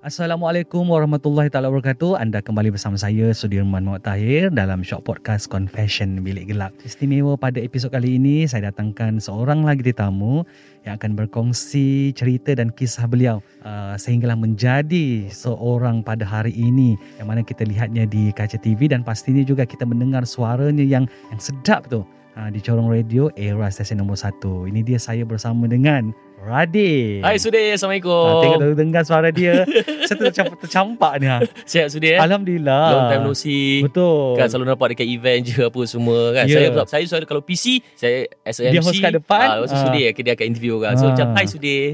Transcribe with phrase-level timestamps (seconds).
[0.00, 2.16] Assalamualaikum warahmatullahi taala wabarakatuh.
[2.16, 6.72] Anda kembali bersama saya Sudirman Muhammad Tahir dalam Shock Podcast Confession Bilik Gelap.
[6.80, 10.48] Istimewa pada episod kali ini saya datangkan seorang lagi tetamu
[10.88, 17.28] yang akan berkongsi cerita dan kisah beliau uh, sehinggalah menjadi seorang pada hari ini yang
[17.28, 21.92] mana kita lihatnya di kaca TV dan pastinya juga kita mendengar suaranya yang yang sedap
[21.92, 22.08] tu
[22.40, 24.40] uh, di corong radio era stesen nombor 1.
[24.66, 26.10] Ini dia saya bersama dengan
[26.40, 27.20] Radin.
[27.20, 28.08] Hai Sudir, Assalamualaikum.
[28.24, 29.60] Ah, tengok dengar suara dia.
[30.08, 31.28] Saya tercampak, tercampak ni.
[31.28, 31.44] ha.
[31.68, 32.18] Sihat Sudir eh?
[32.18, 32.84] Alhamdulillah.
[32.88, 33.84] Long time no see.
[33.84, 34.40] Betul.
[34.40, 36.48] Kan selalu nampak dekat event je apa semua kan.
[36.48, 36.72] Ya.
[36.72, 38.88] Saya saya selalu kalau PC, saya as a Dia MC.
[38.88, 39.44] host kat depan.
[39.44, 39.84] Ah, lepas tu Ah.
[39.84, 40.94] Sudir dia akan interview orang.
[40.96, 41.10] So Ah.
[41.12, 41.84] macam hi Sudir.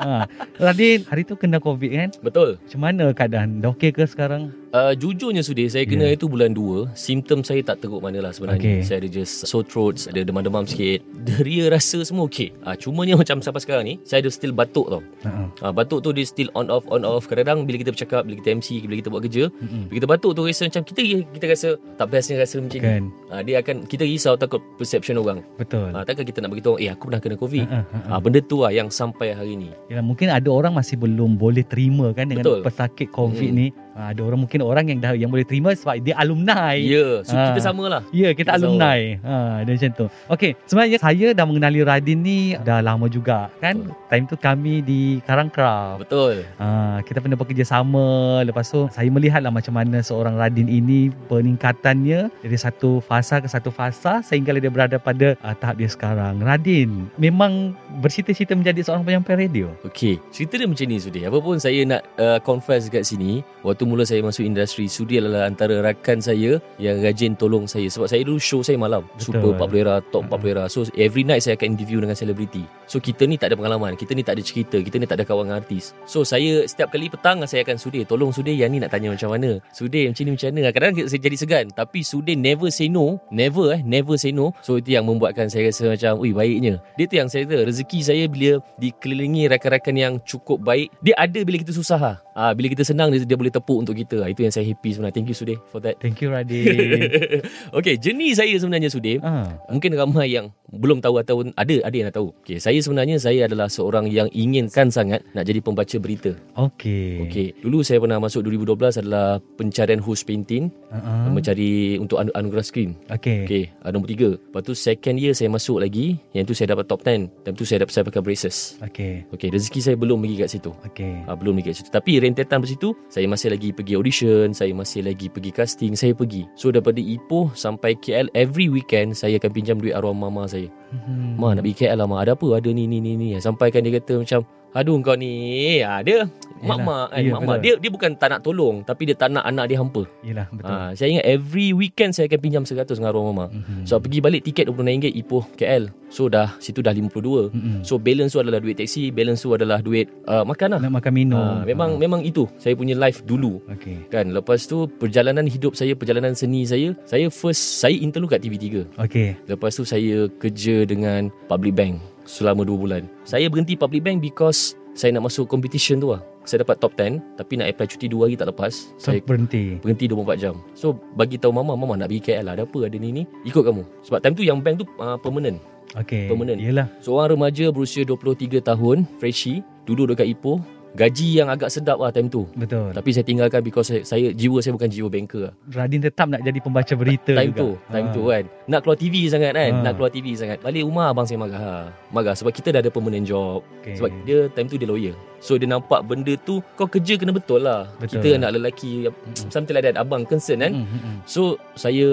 [0.00, 0.24] ha.
[0.56, 2.08] Radin, hari tu kena COVID kan?
[2.24, 2.56] Betul.
[2.64, 3.60] Macam mana keadaan?
[3.60, 4.56] Dah okey ke sekarang?
[4.72, 6.16] Uh, jujurnya Sudir, saya kena Ya.
[6.16, 6.96] itu bulan 2.
[6.96, 8.56] Simptom saya tak teruk mana lah sebenarnya.
[8.56, 8.78] Okey.
[8.80, 11.04] Saya ada just sore throat, ada demam-demam sikit.
[11.22, 12.56] Deria rasa semua okey.
[12.62, 15.04] Ah, cumanya macam sampai sekarang ni, saya ada still batuk tau.
[15.22, 15.30] Ha.
[15.60, 17.28] Ha, batuk tu dia still on off on off.
[17.28, 19.84] Kadang-kadang bila kita bercakap, bila kita MC, bila kita buat kerja, Mm-mm.
[19.86, 21.00] bila kita batuk tu rasa macam kita
[21.30, 23.02] kita rasa tak bestnya rasa macam Kan.
[23.04, 23.10] ni.
[23.28, 25.44] Ha, dia akan kita risau takut perception orang.
[25.54, 25.92] Betul.
[25.92, 27.68] Ha, takkan kita nak beritahu eh aku pernah kena covid.
[27.68, 27.98] Ha, ha.
[28.08, 29.68] Ha, benda tu lah yang sampai hari ni.
[29.86, 32.64] Yalah, mungkin ada orang masih belum boleh terima kan dengan Betul.
[32.64, 33.60] pesakit COVID Hmm.
[33.60, 33.68] ni.
[33.92, 36.72] Ha, ada orang mungkin orang yang dah yang boleh terima sebab dia alumni.
[36.74, 37.52] Ya, so Ha.
[37.52, 38.00] kita samalah.
[38.08, 38.98] Ya, kita, Kita alumni.
[39.20, 40.06] Ha, dia macam tu.
[40.28, 43.92] Okey, sebenarnya saya dah mengenali Radin ni dah lama juga kan.
[44.08, 46.00] Time tu kami di Karangkraf.
[46.00, 46.44] Betul.
[46.56, 48.40] Ha, kita pernah bekerja sama.
[48.42, 53.68] Lepas tu saya melihatlah macam mana seorang Radin ini peningkatannya dari satu fasa ke satu
[53.68, 56.40] fasa sehingga dia berada pada uh, tahap dia sekarang.
[56.40, 59.68] Radin memang bercita-cita menjadi seorang penyampai radio.
[59.84, 61.22] Okey, cerita dia macam ni Sudi.
[61.22, 65.46] Apa pun saya nak uh, confess kat sini, waktu mula saya masuk industri, Sudi adalah
[65.46, 69.38] antara rakan saya yang rajin tolong saya sebab saya dulu show saya malam, Betul.
[69.38, 70.38] Super 40 era, Top Ha.
[70.38, 70.64] 40 era.
[70.70, 72.64] So every night saya akan interview dengan selebriti.
[72.88, 75.24] So kita ni tak ada pengalaman, kita ni tak ada cerita, kita ni tak ada
[75.28, 75.92] kawan dengan artis.
[76.08, 79.32] So saya setiap kali petang saya akan Sudi, tolong Sudi yang ni nak tanya macam
[79.34, 79.58] mana.
[79.74, 80.60] Sudi macam ni macam mana.
[80.72, 84.56] Kadang-kadang saya jadi segan, tapi Sudi never say no, never eh, never say no.
[84.64, 86.80] So itu yang membuatkan saya rasa macam, ui baiknya.
[86.96, 91.40] Dia tu yang saya kata, rezeki saya bila dikelilingi rakan-rakan yang cukup baik, dia ada
[91.42, 92.16] bila kita susah lah.
[92.32, 94.20] Ah, bila kita senang dia, dia boleh tepuk untuk kita.
[94.20, 95.14] Ah, Itu yang saya happy sebenarnya.
[95.14, 95.96] Thank you Sudi for that.
[95.98, 97.12] Thank you Radin.
[97.78, 99.16] okay, jenis saya sebenarnya Sudi.
[99.18, 99.46] ha.
[99.68, 102.32] Mungkin ramai yang belum tahu atau ada ada yang nak tahu.
[102.40, 106.32] Okay, saya sebenarnya saya adalah seorang yang inginkan sangat nak jadi pembaca berita.
[106.56, 107.28] Okey.
[107.28, 111.32] Okay, dulu saya pernah masuk 2012 adalah pencarian host painting, Uh-huh.
[111.32, 112.92] mencari untuk anu- anugerah skrin.
[113.08, 113.44] Okey.
[113.44, 114.36] Okay, uh, nombor tiga.
[114.36, 117.32] Lepas tu second year saya masuk lagi, yang tu saya dapat top 10.
[117.42, 118.76] Dan tu saya dapat saya pakai braces.
[118.78, 119.24] Okey.
[119.32, 120.70] Okay, rezeki saya belum pergi kat situ.
[120.84, 121.24] Okey.
[121.24, 121.88] Uh, belum pergi kat situ.
[121.90, 126.14] Tapi rentetan pada situ, saya masih lagi pergi audition, saya masih lagi pergi casting, saya
[126.14, 126.46] pergi.
[126.54, 130.70] So daripada Ipoh sampai KL, every weekend saya akan pinjam duit arwah mama saya.
[130.92, 131.36] Hmm.
[131.36, 133.96] Ma nak pergi KL lah Ma Ada apa Ada ni ni ni ni Sampaikan dia
[133.96, 135.32] kata macam Aduh kau ni
[135.78, 136.24] ha, Dia
[136.58, 137.60] Mak-mak Ya, Mak-mak betul.
[137.60, 140.70] dia, dia bukan tak nak tolong Tapi dia tak nak anak dia hampa Yelah betul.
[140.70, 143.84] ha, Saya ingat every weekend Saya akan pinjam 100 dengan arwah mama Mhm.
[143.84, 147.82] So pergi balik tiket RM26 Ipoh KL So dah Situ dah 52 Mhm.
[147.82, 151.12] So balance tu adalah duit taksi Balance tu adalah duit uh, Makan lah nak makan
[151.12, 151.36] minum.
[151.36, 154.06] ha, Memang memang itu Saya punya life dulu Okey.
[154.06, 158.40] Kan Lepas tu Perjalanan hidup saya Perjalanan seni saya Saya first Saya intern dulu kat
[158.40, 159.34] TV3 Okey.
[159.44, 161.94] Lepas tu saya kerja dengan Public Bank
[162.32, 163.02] selama 2 bulan.
[163.28, 166.24] Saya berhenti Public Bank because saya nak masuk competition tu lah.
[166.48, 168.72] Saya dapat top 10 tapi nak apply cuti 2 hari tak lepas.
[168.96, 169.76] So Saya berhenti.
[169.84, 170.56] berhenti 24 jam.
[170.72, 172.52] So bagi tahu mama, mama nak pergi KL lah.
[172.56, 173.22] Ada apa ada ni ni?
[173.44, 173.84] Ikut kamu.
[174.08, 175.60] Sebab time tu yang bank tu uh, permanent.
[175.92, 176.32] Okey.
[176.32, 176.56] Permanent.
[176.56, 176.88] Yelah.
[177.04, 180.58] Seorang remaja berusia 23 tahun, freshie, duduk dekat Ipoh,
[180.92, 182.44] gaji yang agak sedap lah time tu.
[182.52, 182.92] Betul.
[182.92, 185.52] Tapi saya tinggalkan because saya, saya jiwa saya bukan jiwa banker lah.
[185.72, 187.60] Radin tetap nak jadi pembaca berita Time juga.
[187.60, 188.12] tu, time Ha.
[188.12, 188.44] tu kan.
[188.68, 189.72] Nak keluar TV sangat kan.
[189.72, 189.82] Ha.
[189.82, 190.58] Nak keluar TV sangat.
[190.60, 191.60] Balik rumah abang saya marah.
[191.60, 191.74] Ha.
[192.08, 193.64] Marah sebab kita dah ada permanent job.
[193.80, 193.96] Okay.
[193.96, 195.16] Sebab dia time tu dia lawyer.
[195.42, 197.90] So dia nampak benda tu kau kerja kena betul lah.
[197.98, 198.20] Betul.
[198.20, 199.10] Kita anak lelaki
[199.48, 200.70] something like that abang concern kan.
[200.70, 201.16] Mm, mm, mm.
[201.24, 201.40] So
[201.74, 202.06] saya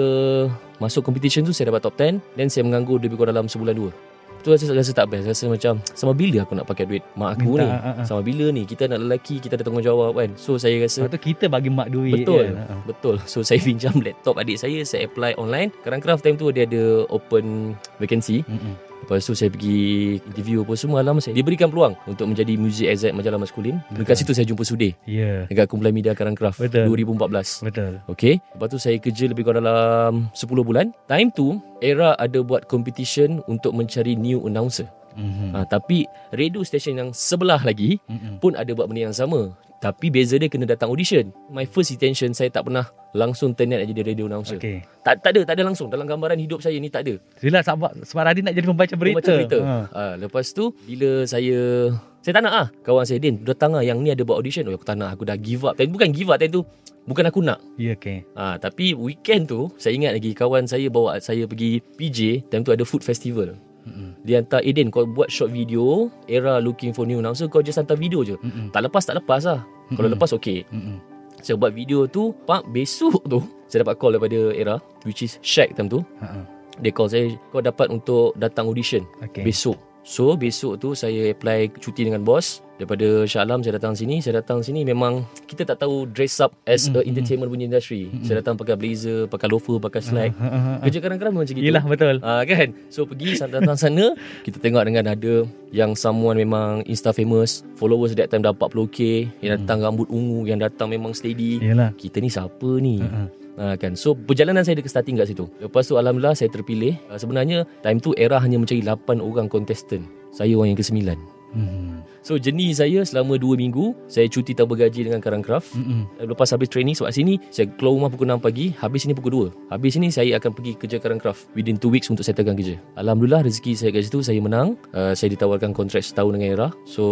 [0.78, 3.92] masuk competition tu saya dapat top 10 then saya menganggur lebih kurang dalam sebulan dua.
[4.40, 5.28] Tu rasa rasa tak best.
[5.28, 7.70] Rasa macam sama bila aku nak pakai duit mak aku Minta, ni.
[7.70, 8.04] ah.
[8.04, 10.30] Sama bila ni kita anak lelaki kita ada tanggungjawab kan.
[10.36, 12.56] So saya rasa Sebab tu kita bagi mak duit Betul kan.
[12.56, 12.74] Ha.
[12.84, 17.04] Betul So saya pinjam laptop adik saya Saya apply online craft time tu Dia ada
[17.08, 18.89] open vacancy Mm, mm.
[19.00, 19.80] Lepas tu saya pergi
[20.22, 24.30] interview apa semua Alam saya Diberikan peluang Untuk menjadi music exec majalah maskulin Dekat situ
[24.30, 25.44] saya jumpa Sudir Ya.
[25.46, 26.86] Dekat kumpulan media Karang Craft Betul.
[26.88, 27.92] 2014 Betul.
[28.06, 32.64] Okay Lepas tu saya kerja lebih kurang dalam 10 bulan Time tu Era ada buat
[32.64, 35.50] competition Untuk mencari new announcer Mhm.
[35.52, 38.36] ha, Tapi radio station yang sebelah lagi Mm, mm.
[38.38, 39.50] pun ada buat benda yang sama.
[39.80, 41.32] Tapi beza dia kena datang audition.
[41.48, 42.84] My first intention saya tak pernah
[43.16, 44.60] langsung turn out jadi radio announcer.
[44.60, 44.84] Okey.
[45.00, 47.16] Tak tak ada, tak ada langsung dalam gambaran hidup saya ni tak ada.
[47.40, 49.16] Yelah sebab, sebab Radin nak jadi pembaca berita.
[49.24, 49.58] Baca berita.
[49.64, 49.76] Ha.
[49.88, 50.02] Ha.
[50.20, 51.88] lepas tu bila saya
[52.20, 54.68] saya tak nak ah kawan saya Din datang ah yang ni ada buat audition.
[54.68, 55.80] Oh aku tak nak, aku dah give up.
[55.80, 56.62] Time bukan give up time tu.
[57.08, 57.64] Bukan aku nak.
[57.80, 58.28] Ya okey.
[58.36, 62.76] Ha, tapi weekend tu saya ingat lagi kawan saya bawa saya pergi PJ time tu
[62.76, 63.56] ada food festival.
[63.86, 64.10] Mm-mm.
[64.22, 67.96] Dia hantar Eden kau buat short video Era looking for new announcer Kau just hantar
[67.96, 68.68] video je Mm-mm.
[68.70, 70.14] Tak lepas tak lepas lah Kalau Mm-mm.
[70.14, 71.00] lepas okay Mm-mm.
[71.40, 73.40] Saya buat video tu Pak besok tu
[73.72, 76.44] Saya dapat call daripada Era Which is Shaq time tu ha.
[76.76, 79.42] Dia call saya Kau dapat untuk datang audition Okey.
[79.42, 84.24] Besok So besok tu saya apply cuti dengan bos Daripada Shah Alam saya datang sini.
[84.24, 88.08] Saya datang sini memang Kita tak tahu dress up As a entertainment punya industry.
[88.24, 90.32] Saya datang pakai blazer Pakai loafer Pakai slack.
[90.40, 90.82] Ha, ha, ha, ha.
[90.88, 91.66] Kerja kadang-kadang memang macam gitu.
[91.68, 92.16] Yelah betul.
[92.24, 92.72] Ah kan?
[92.88, 94.16] So pergi datang sana
[94.48, 99.60] Kita tengok dengan ada Yang someone memang Insta famous Followers that time dah 40k Yang
[99.60, 101.60] datang rambut ungu Yang datang memang steady.
[101.60, 101.92] Yelah.
[102.00, 103.04] Kita ni siapa ni?
[103.04, 103.22] Ha, ha.
[103.60, 103.92] Ha, kan?
[103.92, 105.44] So perjalanan saya ke starting kat situ.
[105.60, 106.96] Lepas tu Alhamdulillah saya terpilih.
[107.12, 110.08] Uh, Sebenarnya Time tu era hanya mencari 8 orang contestant.
[110.32, 112.06] Saya orang yang ke-9 Hmm.
[112.20, 116.06] So jenis saya selama 2 minggu Saya cuti tanpa gaji dengan Karang Craft Mm-mm.
[116.22, 119.68] Lepas habis training sebab sini Saya keluar rumah pukul 6 pagi Habis sini pukul 2
[119.68, 123.42] Habis sini saya akan pergi kerja Karang Craft Within 2 weeks untuk settlekan kerja Alhamdulillah
[123.42, 127.02] rezeki saya kat situ Saya menang uh, Saya ditawarkan kontrak setahun dengan era So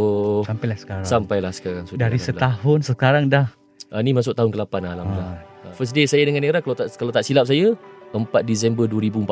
[0.45, 1.05] Sampailah sekarang.
[1.05, 3.51] Sampailah sekarang so, Dari setahun sekarang dah.
[3.91, 5.67] uh, Ni masuk tahun ke-8 lah Alhamdulillah Ah.
[5.67, 7.75] uh, First day saya dengan era Kalau tak kalau tak silap saya
[8.13, 9.29] 4 Disember 2014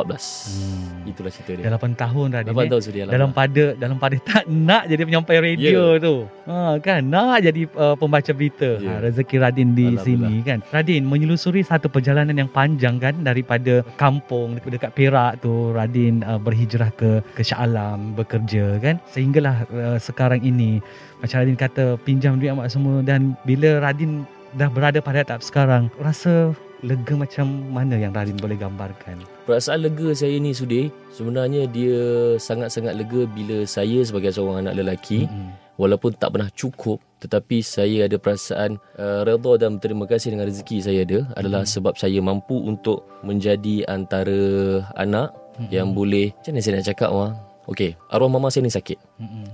[0.46, 1.08] Hmm.
[1.08, 2.52] Itulah cerita dia Dah 8 tahun Radin.
[2.52, 2.69] 8 eh.
[2.69, 6.14] tahun sudah Dalam pada dalam pada tak nak jadi penyampai radio tu.
[6.50, 8.76] Ha kan nak jadi uh, pembaca berita.
[8.82, 8.99] Ya.
[8.99, 10.61] Ha rezeki Radin di sini kan.
[10.75, 16.40] Radin menyelusuri satu perjalanan yang panjang kan daripada kampung dekat, dekat Perak tu Radin uh,
[16.40, 20.82] berhijrah ke ke Shah Alam bekerja kan sehinggalah uh, sekarang ini
[21.23, 24.26] macam Radin kata pinjam duit amat semua dan bila Radin
[24.56, 26.56] dah berada pada tahap sekarang rasa
[26.87, 29.19] lega macam mana yang Radin boleh gambarkan.
[29.44, 35.27] Perasaan lega saya ni Sudir Sebenarnya dia sangat-sangat lega Bila saya sebagai seorang anak lelaki
[35.27, 35.55] Mm-mm.
[35.79, 40.85] walaupun tak pernah cukup tetapi saya ada perasaan uh, redha dan berterima kasih dengan rezeki
[40.85, 45.33] saya ada adalah sebab saya mampu untuk menjadi antara anak
[45.73, 47.33] yang boleh macam mana saya nak cakap wah
[47.67, 48.94] Okey, arwah mama saya ni sakit.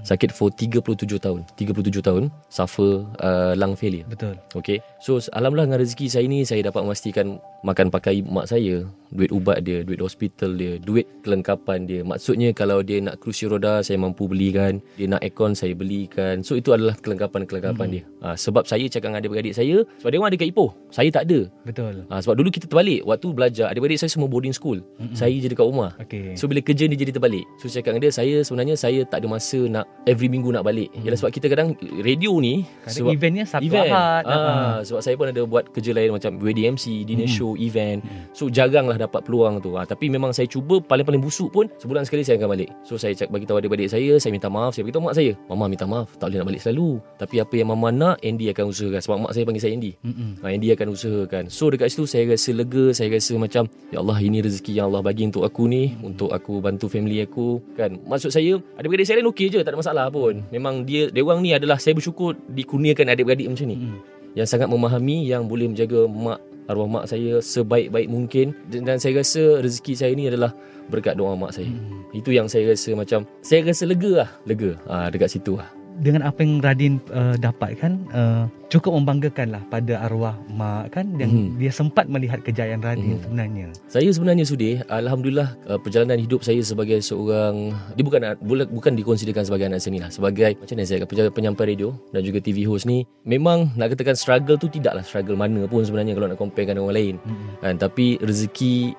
[0.03, 1.47] Sakit for 37 tahun.
[1.55, 4.07] 37 tahun suffer uh, lung failure.
[4.11, 4.35] Betul.
[4.59, 4.83] Okey.
[4.99, 8.83] So alhamdulillah dengan rezeki saya ni saya dapat memastikan makan pakai mak saya,
[9.15, 12.03] duit ubat dia, duit hospital dia, duit kelengkapan dia.
[12.03, 16.43] Maksudnya kalau dia nak kerusi roda saya mampu belikan, dia nak aircon saya belikan.
[16.43, 18.03] So itu adalah kelengkapan-kelengkapan dia.
[18.27, 20.71] Ha, sebab saya cakap dengan adik-beradik saya, sebab dia orang ada kat Ipoh.
[20.91, 21.47] Saya tak ada.
[21.63, 22.03] Betul.
[22.11, 25.17] Ha, sebab dulu kita terbalik Waktu belajar Adik-adik saya semua boarding school mm-hmm.
[25.17, 26.37] Saya je dekat rumah Okey.
[26.37, 29.25] So bila kerja ni jadi terbalik So saya cakap dengan dia Saya sebenarnya Saya tak
[29.25, 31.07] ada masa nak Every minggu nak balik mm.
[31.07, 33.91] Yalah sebab kita kadang Radio ni Kadang sebab eventnya Sabtu event.
[33.93, 34.25] Ahad.
[34.27, 34.77] Ah, Ah.
[34.83, 38.03] sebab saya pun ada buat kerja lain macam wedding MC, dinner show, event.
[38.35, 39.79] So jaranglah dapat peluang tu.
[39.79, 42.71] Ah, tapi memang saya cuba paling-paling busuk pun sebulan sekali saya akan balik.
[42.83, 45.33] So saya cak bagi tahu adik-adik saya, saya minta maaf, saya beritahu mak saya.
[45.47, 46.91] Mama minta maaf, tak boleh nak balik selalu.
[47.19, 49.93] Tapi apa yang mama nak, Andy akan usahakan sebab mak saya panggil saya Andy.
[50.03, 50.31] Mm-mm.
[50.43, 51.43] Ha, Andy akan usahakan.
[51.51, 55.03] So dekat situ saya rasa lega, saya rasa macam ya Allah ini rezeki yang Allah
[55.03, 57.99] bagi untuk aku ni, untuk aku bantu family aku kan.
[58.07, 60.43] Maksud saya adik-beradik saya lain okey je, tak ada masalah pun.
[60.53, 63.99] Memang dia dia orang ni adalah saya bersyukur dikurniakan adik-beradik macam ni Mm-mm.
[64.39, 66.39] yang sangat memahami yang boleh menjaga mak
[66.71, 70.55] arwah mak saya sebaik-baik mungkin dan, dan saya rasa rezeki saya ni adalah
[70.87, 71.67] berkat doa mak saya.
[71.67, 72.07] Hmm.
[72.15, 74.79] Itu yang saya rasa macam saya rasa lega lah, lega.
[74.87, 75.67] Ah dekat situ lah.
[76.01, 81.29] Dengan apa yang Radin uh, dapatkan uh, cukup membanggakan lah pada arwah mak kan yang
[81.29, 81.61] Mhm.
[81.61, 83.23] dia sempat melihat kejayaan Radin Mhm.
[83.29, 83.67] sebenarnya.
[83.87, 89.45] Saya sebenarnya Sudih, Alhamdulillah uh, perjalanan hidup saya sebagai seorang dia bukan bukan, bukan dikonsiderkan
[89.45, 92.89] sebagai anak seni lah sebagai macam mana saya kata penyampai radio dan juga TV host
[92.89, 96.89] ni memang nak katakan struggle tu tidaklah struggle mana pun sebenarnya kalau nak comparekan dengan
[96.89, 97.49] orang lain Mhm.
[97.61, 98.97] kan tapi rezeki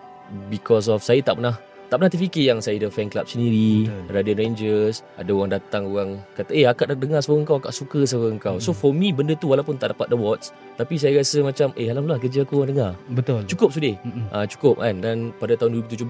[0.50, 1.58] because of saya tak pernah
[1.94, 4.10] tak pernah terfikir yang saya ada fan club sendiri Betul.
[4.10, 8.02] Radio Rangers Ada orang datang Orang kata Eh akak dah dengar suara kau Akak suka
[8.02, 11.70] suara kau So for me benda tu Walaupun tak dapat awards Tapi saya rasa macam
[11.76, 13.46] Eh Alhamdulillah kerja aku orang dengar Betul.
[13.46, 13.94] Cukup sudah
[14.34, 16.10] uh, Cukup kan Dan pada tahun 2017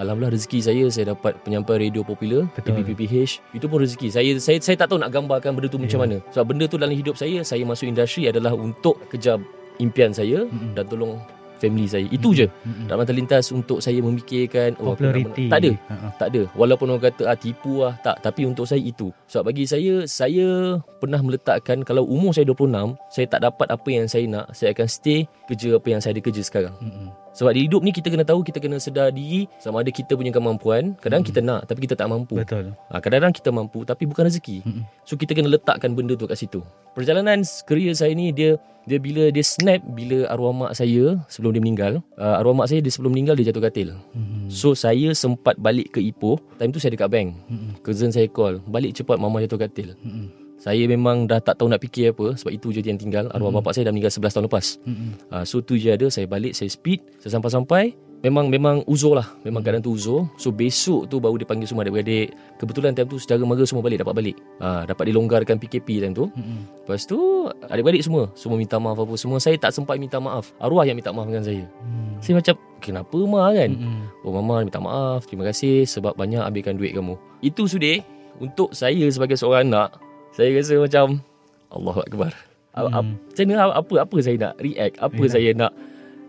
[0.00, 2.48] Alhamdulillah rezeki saya Saya dapat penyampai radio popular.
[2.56, 6.00] PPPH Itu pun rezeki saya, saya saya tak tahu nak gambarkan benda tu macam Ya.
[6.00, 9.36] mana Sebab benda tu dalam hidup saya Saya masuk industri adalah Untuk kejar
[9.76, 10.72] impian saya Mhm.
[10.72, 11.20] Dan tolong
[11.58, 12.06] family saya.
[12.08, 12.46] Itu je.
[12.46, 12.86] Mhm.
[12.88, 15.50] Tak pernah terlintas untuk saya memikirkan oh, Populariti.
[15.50, 15.72] Tak ada.
[15.90, 16.08] Ha-ha.
[16.16, 16.42] tak ada.
[16.54, 17.94] Walaupun orang kata ah, Tipu lah.
[18.00, 18.22] Tak.
[18.22, 19.10] Tapi untuk saya itu.
[19.28, 24.06] Sebab bagi saya Saya pernah meletakkan Kalau umur saya 26 Saya tak dapat apa yang
[24.08, 26.74] saya nak Saya akan stay Kerja apa yang saya ada kerja sekarang.
[26.80, 27.08] Mhm.
[27.38, 30.34] Sebab di hidup ni Kita kena tahu Kita kena sedar diri Sama ada kita punya
[30.34, 32.34] kemampuan Kadang kita nak Tapi kita tak mampu.
[32.34, 32.74] Betul.
[32.74, 34.66] ha, Kadang-kadang kita mampu Tapi bukan rezeki.
[34.66, 34.82] Mhm.
[35.06, 36.64] So kita kena letakkan benda tu kat situ.
[36.96, 41.60] Perjalanan career saya ni Dia dia bila dia snap Bila arwah mak saya Sebelum dia
[41.60, 44.48] meninggal uh, Arwah mak saya dia sebelum meninggal Dia jatuh katil Mhm.
[44.48, 47.84] So saya sempat balik ke Ipoh Time tu saya dekat bank Mhm.
[47.84, 50.48] Cousin saya call Balik cepat mama jatuh katil Mhm.
[50.58, 53.60] Saya memang dah tak tahu nak fikir apa Sebab itu je yang tinggal Arwah Mhm.
[53.60, 55.08] bapak saya dah meninggal 11 tahun lepas Mhm.
[55.30, 59.30] uh, So tu je ada Saya balik Saya speed Saya sampai-sampai Memang memang uzur lah.
[59.40, 60.26] Memang keadaan tu uzur.
[60.34, 62.34] So besok tu baru dia panggil semua adik-beradik.
[62.56, 64.36] Kebetulan time tu Secara mara semua balik Dapat balik.
[64.58, 66.26] Uh, Dapat dilonggarkan PKP time tu.
[66.28, 66.82] Mhm.
[66.82, 67.14] Lepas tu
[67.62, 70.50] Adik-beradik semua Semua minta maaf apa semua Saya tak sempat minta maaf.
[70.56, 71.62] Arwah yang minta maaf dengan saya.
[71.62, 72.18] Mhm.
[72.18, 73.42] Saya macam Kenapa ma?
[73.52, 73.70] kan?
[73.70, 74.02] Mhm.
[74.20, 75.22] Oh mama minta maaf.
[75.24, 77.14] Terima kasih Sebab banyak ambilkan duit kamu.
[77.38, 78.02] Itu sudah
[78.36, 79.94] Untuk saya sebagai seorang anak
[80.32, 81.22] Saya rasa macam
[81.68, 82.34] Allahu Akbar.
[82.72, 83.14] A- a- Hmm.
[83.20, 84.94] Macam mana apa, apa saya nak react?
[84.96, 85.30] Apa Yelah.
[85.30, 85.72] saya nak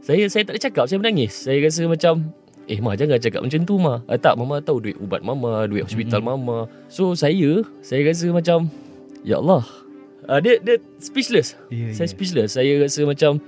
[0.03, 2.13] Saya saya tak ada cakap Saya menangis Saya rasa macam
[2.69, 5.83] Eh Ma jangan cakap macam tu Ma ah, Tak Mama tahu duit ubat Mama Duit
[5.83, 8.71] hospital Mama So saya Saya rasa macam
[9.25, 9.65] Ya Allah
[10.29, 12.13] ah, Dia dia speechless Ya, saya ya.
[12.13, 12.49] speechless.
[12.55, 13.39] Saya rasa macam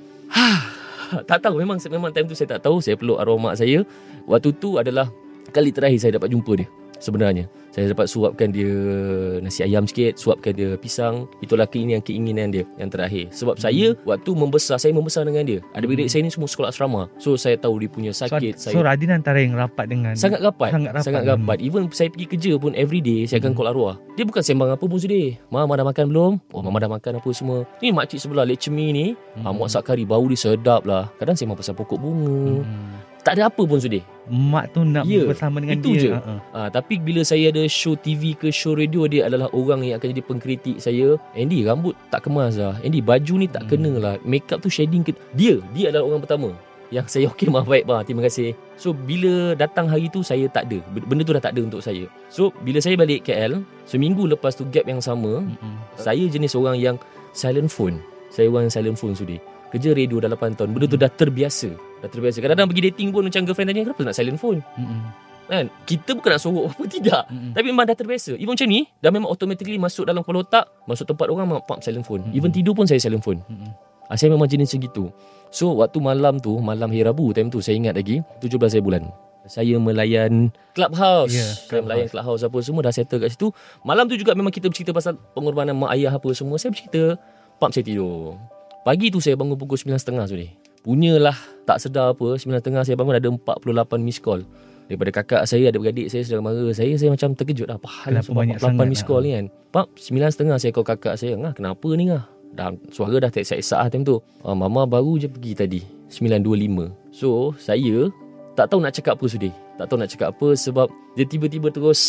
[1.28, 2.80] tak tahu memang memang time tu saya tak tahu.
[2.80, 3.84] Saya peluk arwah mak saya.
[4.24, 5.12] Waktu tu adalah
[5.52, 6.68] kali terakhir saya dapat jumpa dia
[7.02, 7.50] sebenarnya.
[7.72, 8.68] Saya dapat suapkan dia
[9.40, 11.24] nasi ayam sikit, suapkan dia pisang.
[11.40, 13.32] Itulah keinginan-keinginan dia yang terakhir.
[13.32, 13.64] Sebab Hmm.
[13.64, 15.60] saya waktu membesar, saya membesar dengan dia.
[15.72, 17.08] Adik-adik saya ni semua sekolah asrama.
[17.16, 18.54] So saya tahu dia punya So, sakit.
[18.56, 21.06] so saya Radin antara yang rapat dengan Sangat rapat Sangat rapat.
[21.08, 23.58] Sangat rapat Even saya pergi kerja pun Every day Saya akan Hmm.
[23.58, 26.32] call arwah Dia bukan sembang apa pun sedih Mama dah makan belum?
[26.52, 29.42] Oh mama dah makan apa semua Ni makcik sebelah Leceh mi ni Mhm.
[29.42, 33.01] ah, Muat sakari Bau dia sedap lah Kadang sembang pasal pokok bunga Mhm.
[33.22, 36.02] Tak ada apa pun sedih Mak tu nak Ya, bersama dengan itu dia.
[36.02, 36.10] je.
[36.12, 36.36] Ha-ha.
[36.52, 40.10] ah, Tapi bila saya ada show TV ke show radio Dia adalah orang yang akan
[40.10, 43.70] jadi pengkritik saya Andy rambut tak kemas lah Andy baju ni tak Hmm.
[43.72, 46.50] kena lah Makeup tu shading ke Dia Dia adalah orang pertama
[46.90, 50.68] yang saya okey maaf baik bah terima kasih so bila datang hari tu saya tak
[50.68, 54.52] ada benda tu dah tak ada untuk saya so bila saya balik KL seminggu lepas
[54.52, 55.76] tu gap yang sama Mhm.
[55.96, 56.96] saya jenis orang yang
[57.32, 57.96] silent phone
[58.28, 59.40] saya orang yang silent phone sudi
[59.72, 61.70] kerja radio dah 8 tahun benda tu dah terbiasa.
[61.98, 62.38] Dah terbiasa.
[62.38, 64.60] Kadang-kadang pergi dating pun macam girlfriend tanya kenapa nak silent phone?
[64.76, 65.02] Mhm.
[65.48, 65.66] kan?
[65.84, 67.24] Kita bukan nak sorok apa tidak.
[67.28, 67.52] Mhm.
[67.52, 68.32] tapi memang dah terbiasa.
[68.36, 72.04] Even macam ni Dah memang automatically Masuk dalam kepala otak Masuk tempat orang Pump silent
[72.04, 72.24] phone.
[72.24, 72.36] Mm-mm.
[72.36, 73.40] Even tidur pun saya silent phone.
[73.44, 73.72] Mhm.
[74.08, 75.04] Ah, Saya memang jenis macam gitu.
[75.50, 79.04] So waktu malam tu Malam hari Rabu Time tu saya ingat lagi 17 hari bulan.
[79.44, 81.32] Saya melayan Clubhouse.
[81.32, 81.86] Ya, Saya Clubhouse.
[81.88, 83.48] melayan Clubhouse apa semua Dah settle kat situ.
[83.82, 87.16] Malam tu juga memang kita bercerita Pasal pengorbanan mak ayah apa semua Saya bercerita
[87.58, 88.36] Pump saya tidur
[88.82, 90.50] Pagi tu saya bangun pukul 9.30 tu ni.
[90.82, 94.42] Punyalah Tak sedar apa 9.30 saya bangun Ada 48 miss call.
[94.90, 97.78] Daripada kakak saya Ada beradik saya sedang mara Saya saya macam terkejut lah.
[97.78, 99.08] Apa hal sebab banyak 48 sangat miss lah?
[99.08, 99.46] call ni kan?
[99.70, 101.34] Pap 9.30 saya call kakak saya.
[101.38, 102.24] Ngah kenapa ni ngah?
[102.52, 104.18] Dah, Suara dah tak esak-esak lah time tu.
[104.42, 108.10] Ah, Mama baru je pergi tadi 9.25 So saya
[108.58, 112.02] Tak tahu nak cakap apa sudah Tak tahu nak cakap apa Sebab Dia tiba-tiba terus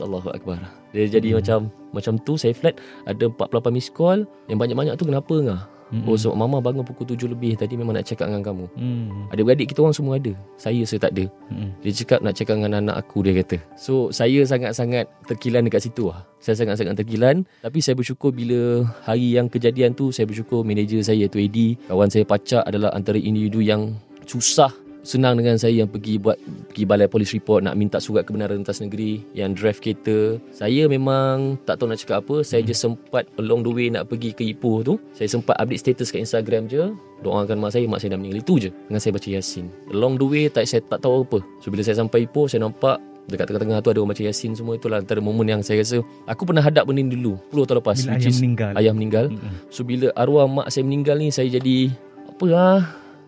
[0.00, 0.56] Allahu Akbar.
[0.90, 1.38] Dia jadi Hmm.
[1.38, 1.58] macam
[1.92, 2.80] Macam tu saya flat.
[3.04, 4.24] Ada 48 miss call.
[4.48, 5.62] Yang banyak-banyak tu kenapa ngah
[5.94, 6.10] Mhm.
[6.10, 9.30] Oh sebab mama bangun pukul 7 lebih Tadi memang nak cakap dengan kamu Mhm.
[9.30, 11.24] Adik-beradik kita orang semua ada Saya saya tak ada
[11.54, 11.68] Mhm.
[11.86, 16.10] Dia cakap nak cakap dengan anak aku Dia kata So saya sangat-sangat Terkilan dekat situ
[16.10, 20.98] lah Saya sangat-sangat terkilan Tapi saya bersyukur Bila hari yang kejadian tu Saya bersyukur manager
[21.00, 23.94] saya Tu Eddie Kawan saya Pacak adalah Antara individu yang
[24.26, 24.72] Susah
[25.04, 26.40] Senang dengan saya yang pergi buat
[26.72, 30.40] Pergi balai polis report Nak minta surat kebenaran rentas negeri Yang drive kereta.
[30.48, 32.40] Saya memang Tak tahu nak cakap apa.
[32.40, 34.96] Saya je sempat Along the way nak pergi ke Ipoh tu.
[35.12, 36.96] Saya sempat update status kat Instagram je.
[37.20, 38.40] Doakan mak saya Mak saya dah meninggal.
[38.40, 39.68] Itu je Dengan saya baca Yasin.
[39.92, 41.38] Along the way tak, Saya tak tahu apa.
[41.60, 44.76] So bila saya sampai Ipoh Saya nampak Dekat tengah-tengah tu ada orang baca Yasin semua.
[44.76, 47.96] Itulah antara momen yang saya rasa aku pernah hadap benda ni dulu 10 tahun lepas
[47.96, 48.72] Bila which ayah is meninggal.
[48.76, 49.26] ayah meninggal.
[49.32, 49.52] Mm-mm.
[49.72, 51.88] So bila arwah mak saya meninggal ni saya jadi
[52.28, 52.78] apa lah.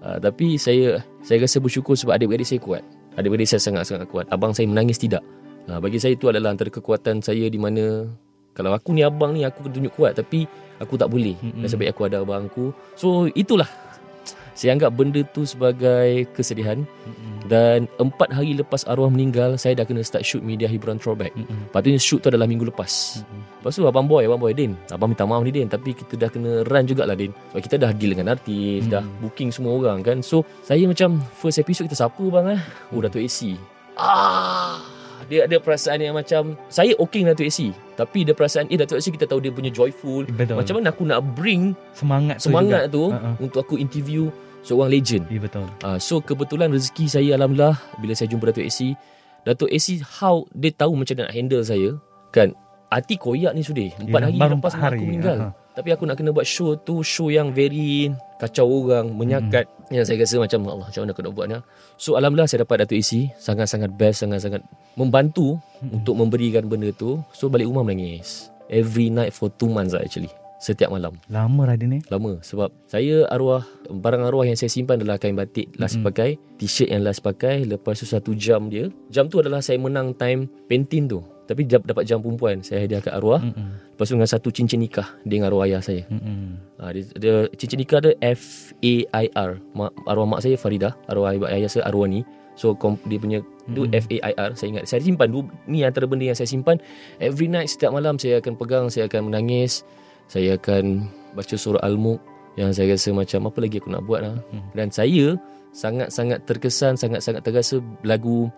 [0.05, 2.87] Uh, tapi saya saya rasa bersyukur sebab adik-beradik saya kuat.
[3.19, 4.31] Adik-beradik saya sangat-sangat kuat.
[4.31, 5.27] Abang saya menangis tidak.
[5.67, 8.07] Uh, bagi saya itu adalah antara kekuatan saya di mana
[8.55, 10.47] kalau aku ni abang ni aku tunjuk kuat tapi
[10.79, 11.35] aku tak boleh.
[11.35, 11.67] Mm-hmm.
[11.67, 12.71] Baik aku ada abang aku.
[12.95, 13.67] So itulah
[14.55, 17.36] saya anggap benda tu sebagai kesedihan Mm-mm.
[17.47, 21.31] Dan empat hari lepas arwah meninggal saya dah kena start shoot media hiburan throwback.
[21.33, 21.71] Mm-mm.
[21.71, 23.23] Patutnya shoot tu adalah minggu lepas.
[23.23, 23.41] Mm-mm.
[23.59, 24.75] Lepas tu abang boy, abang boy Din.
[24.89, 27.31] Abang minta maaf ni Din tapi kita dah kena run jugalah Din.
[27.51, 28.93] Sebab kita dah deal dengan artis, Hmm.
[28.93, 30.19] dah booking semua orang kan.
[30.21, 32.61] So saya macam first episode kita siapa bang eh?
[32.91, 33.55] Oh Dato' AC.
[33.97, 34.79] Ah,
[35.27, 37.73] dia ada perasaan yang macam saya okay dengan Dato' AC.
[37.97, 40.29] Tapi dia perasaan eh Dato' AC kita tahu dia punya joyful.
[40.29, 40.61] Betul.
[40.61, 42.95] Macam mana aku nak bring semangat tu semangat juga.
[42.95, 43.31] tu Ha-ha.
[43.41, 44.29] untuk aku interview
[44.67, 45.25] seorang legend.
[45.31, 45.71] Ya betul.
[45.87, 48.99] Uh, so kebetulan rezeki saya alhamdulillah bila saya jumpa Datuk AC,
[49.47, 51.95] Datuk AC how dia tahu macam nak handle saya
[52.35, 52.51] kan.
[52.87, 53.91] Hati koyak ni sudah.
[53.99, 55.39] Empat Yelah, hari lepas hari, aku meninggal.
[55.43, 55.51] aha.
[55.77, 58.09] Tapi aku nak kena buat show tu show yang very
[58.41, 59.67] kacau orang, menyakat.
[59.91, 61.59] Yang saya rasa macam Allah macam mana aku nak buat ni.
[61.99, 64.63] So alhamdulillah saya dapat Datuk AC, sangat-sangat best, sangat-sangat
[64.95, 67.21] membantu untuk memberikan benda tu.
[67.35, 68.49] So balik rumah menangis.
[68.71, 70.31] Every night for two months actually.
[70.57, 71.13] Setiap malam.
[71.29, 72.01] Lama Radin ni.
[72.09, 73.61] Lama sebab saya arwah
[73.93, 76.09] barang arwah yang saya simpan adalah kain batik last Mm-mm.
[76.09, 78.89] pakai, t-shirt yang last pakai, lepas tu satu jam dia.
[79.13, 81.21] Jam tu adalah saya menang time pentin tu.
[81.47, 83.39] Tapi dapat jam perempuan saya hadiah kat arwah.
[83.39, 83.95] Mm-mm.
[83.95, 86.09] Lepas tu dengan satu cincin nikah dengan arwah ayah saya.
[86.09, 86.57] Mm-mm.
[86.81, 89.61] Ha, dia, dia cincin nikah dia F A I R.
[89.77, 92.25] Mak, arwah mak saya Farida, arwah ibu ayah saya Arwani.
[92.57, 93.45] So kom, dia punya
[93.77, 93.93] tu Mm-mm.
[93.93, 94.89] F A I R saya ingat.
[94.89, 96.81] Saya simpan dua ni antara benda yang saya simpan.
[97.21, 99.85] Every night setiap malam saya akan pegang, saya akan menangis.
[100.27, 102.21] Saya akan baca surah Al-Mulk
[102.57, 104.37] yang saya rasa macam apa lagi aku nak buat lah.
[104.51, 104.65] Hmm.
[104.73, 105.37] Dan saya
[105.77, 108.49] sangat-sangat terkesan, sangat-sangat terasa lagu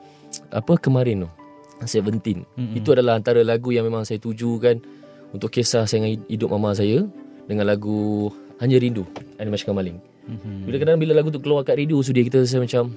[0.54, 1.30] apa kemarin tu.
[1.87, 2.42] Seventeen.
[2.58, 2.75] Mm-mm.
[2.75, 4.82] Itu adalah antara lagu yang memang saya tujukan
[5.30, 7.06] untuk kisah saya dengan hidup mama saya
[7.46, 8.26] dengan lagu
[8.58, 9.06] Hanya Rindu
[9.38, 9.98] Animasi Kamaling.
[10.26, 10.66] Mhm.
[10.66, 12.90] Bila kadang bila lagu tu keluar kat radio sudia kita rasa macam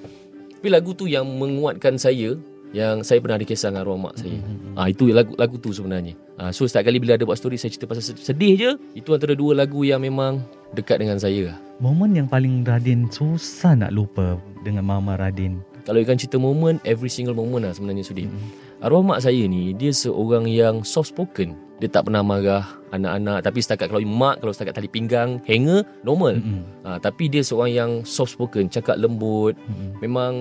[0.62, 2.38] tapi lagu tu yang menguatkan saya
[2.72, 4.40] yang saya pernah ada kisah dengan arwah mak saya.
[4.40, 4.80] Mhm.
[4.80, 6.16] Ah itu lagu lagu tu sebenarnya.
[6.40, 9.36] Ah so setiap kali bila ada buat story saya cerita pasal sedih je, itu antara
[9.36, 10.40] dua lagu yang memang
[10.72, 11.52] dekat dengan saya.
[11.52, 11.58] lah.
[11.84, 15.60] Momen yang paling Radin susah nak lupa dengan Mama Radin.
[15.82, 18.30] Kalau ikan cerita moment, every single moment lah sebenarnya Sudin.
[18.30, 18.50] Mhm.
[18.86, 21.58] Arwah mak saya ni, dia seorang yang soft spoken.
[21.82, 23.42] Dia tak pernah marah anak-anak.
[23.42, 26.38] Tapi setakat kalau mak, kalau setakat tali pinggang, hanger, normal.
[26.38, 26.62] Mm-mm.
[26.86, 29.58] Ha, tapi dia seorang yang soft spoken, cakap lembut.
[29.66, 29.98] Mm-mm.
[29.98, 30.34] Memang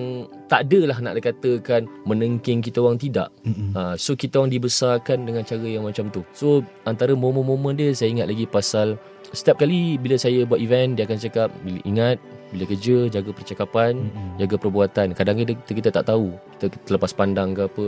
[0.45, 3.33] tak adalah nak dikatakan menengking kita orang tidak.
[3.41, 3.73] Mm-mm.
[3.73, 6.21] Ha, so kita orang dibesarkan dengan cara yang macam tu.
[6.37, 9.01] So antara momen-momen dia saya ingat lagi pasal
[9.33, 12.19] setiap kali bila saya buat event dia akan cakap bila ingat
[12.51, 14.35] bila kerja jaga percakapan, Mm-mm.
[14.37, 15.15] jaga perbuatan.
[15.15, 16.35] Kadang-kadang kita, kita tak tahu.
[16.59, 17.87] Kita terlepas pandang ke apa.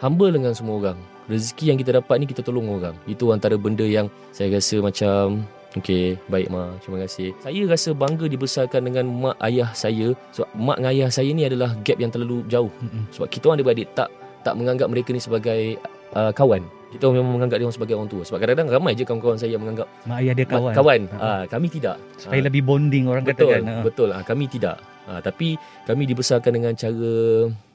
[0.00, 0.98] Humble dengan semua orang.
[1.28, 2.96] Rezeki yang kita dapat ni kita tolong orang.
[3.04, 5.44] Itu antara benda yang saya rasa macam
[5.78, 6.74] Okay, baik Ma.
[6.82, 7.30] Terima kasih.
[7.46, 10.18] Saya rasa bangga dibesarkan dengan mak ayah saya.
[10.34, 12.74] Sebab mak dengan ayah saya ni adalah gap yang terlalu jauh.
[13.14, 14.10] Sebab kita orang adik-beradik tak
[14.42, 15.78] tak menganggap mereka ni sebagai
[16.12, 16.62] uh, kawan.
[16.90, 18.26] Kita memang menganggap dia sebagai orang tua.
[18.26, 20.74] Sebab kadang-kadang ramai je kawan-kawan saya yang menganggap Mak ayah dia kawan.
[20.74, 21.00] kawan.
[21.06, 21.18] Ha.
[21.22, 21.96] Ah, kami tidak.
[22.18, 23.62] Supaya Ah, lebih bonding orang betul, katakan.
[23.62, 23.74] Ha.
[23.86, 24.08] betul.
[24.10, 24.76] Ah, kami tidak.
[25.06, 25.54] Ah, tapi
[25.86, 27.14] kami dibesarkan dengan cara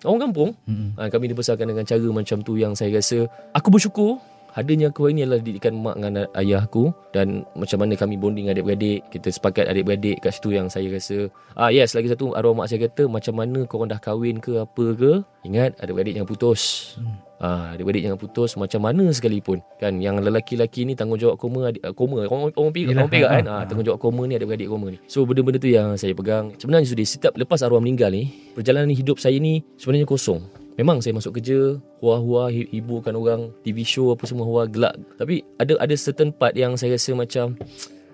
[0.04, 0.52] orang kampung.
[0.68, 1.00] Mm-mm.
[1.00, 3.24] Ah, kami dibesarkan dengan cara macam tu yang saya rasa
[3.56, 4.20] aku bersyukur
[4.56, 9.04] adanya aku ini adalah didikan mak dengan ayah aku dan macam mana kami bonding adik-beradik
[9.12, 11.28] kita sepakat adik-beradik kat situ yang saya rasa
[11.60, 14.86] ah yes lagi satu arwah mak saya kata macam mana korang dah kahwin ke apa
[14.96, 15.12] ke
[15.44, 17.20] ingat adik-beradik jangan putus Hmm.
[17.36, 19.60] Ah, adik-beradik jangan putus macam mana sekalipun.
[19.76, 22.24] Kan yang lelaki-lelaki ni tanggungjawab koma adik, koma.
[22.24, 23.44] Orang orang Yelah, orang ha, kan?
[23.44, 23.66] Ha, ah, ha.
[23.68, 24.98] tanggungjawab koma ni adik-beradik koma ni.
[25.12, 26.56] So benda-benda tu yang saya pegang.
[26.56, 30.40] Sebenarnya sudah setiap lepas arwah meninggal ni perjalanan hidup saya ni sebenarnya kosong.
[30.76, 34.96] Memang saya masuk kerja, hua-hua hi- hiburkan orang, TV show apa semua hua gelak.
[35.16, 37.56] Tapi ada ada certain part yang saya rasa macam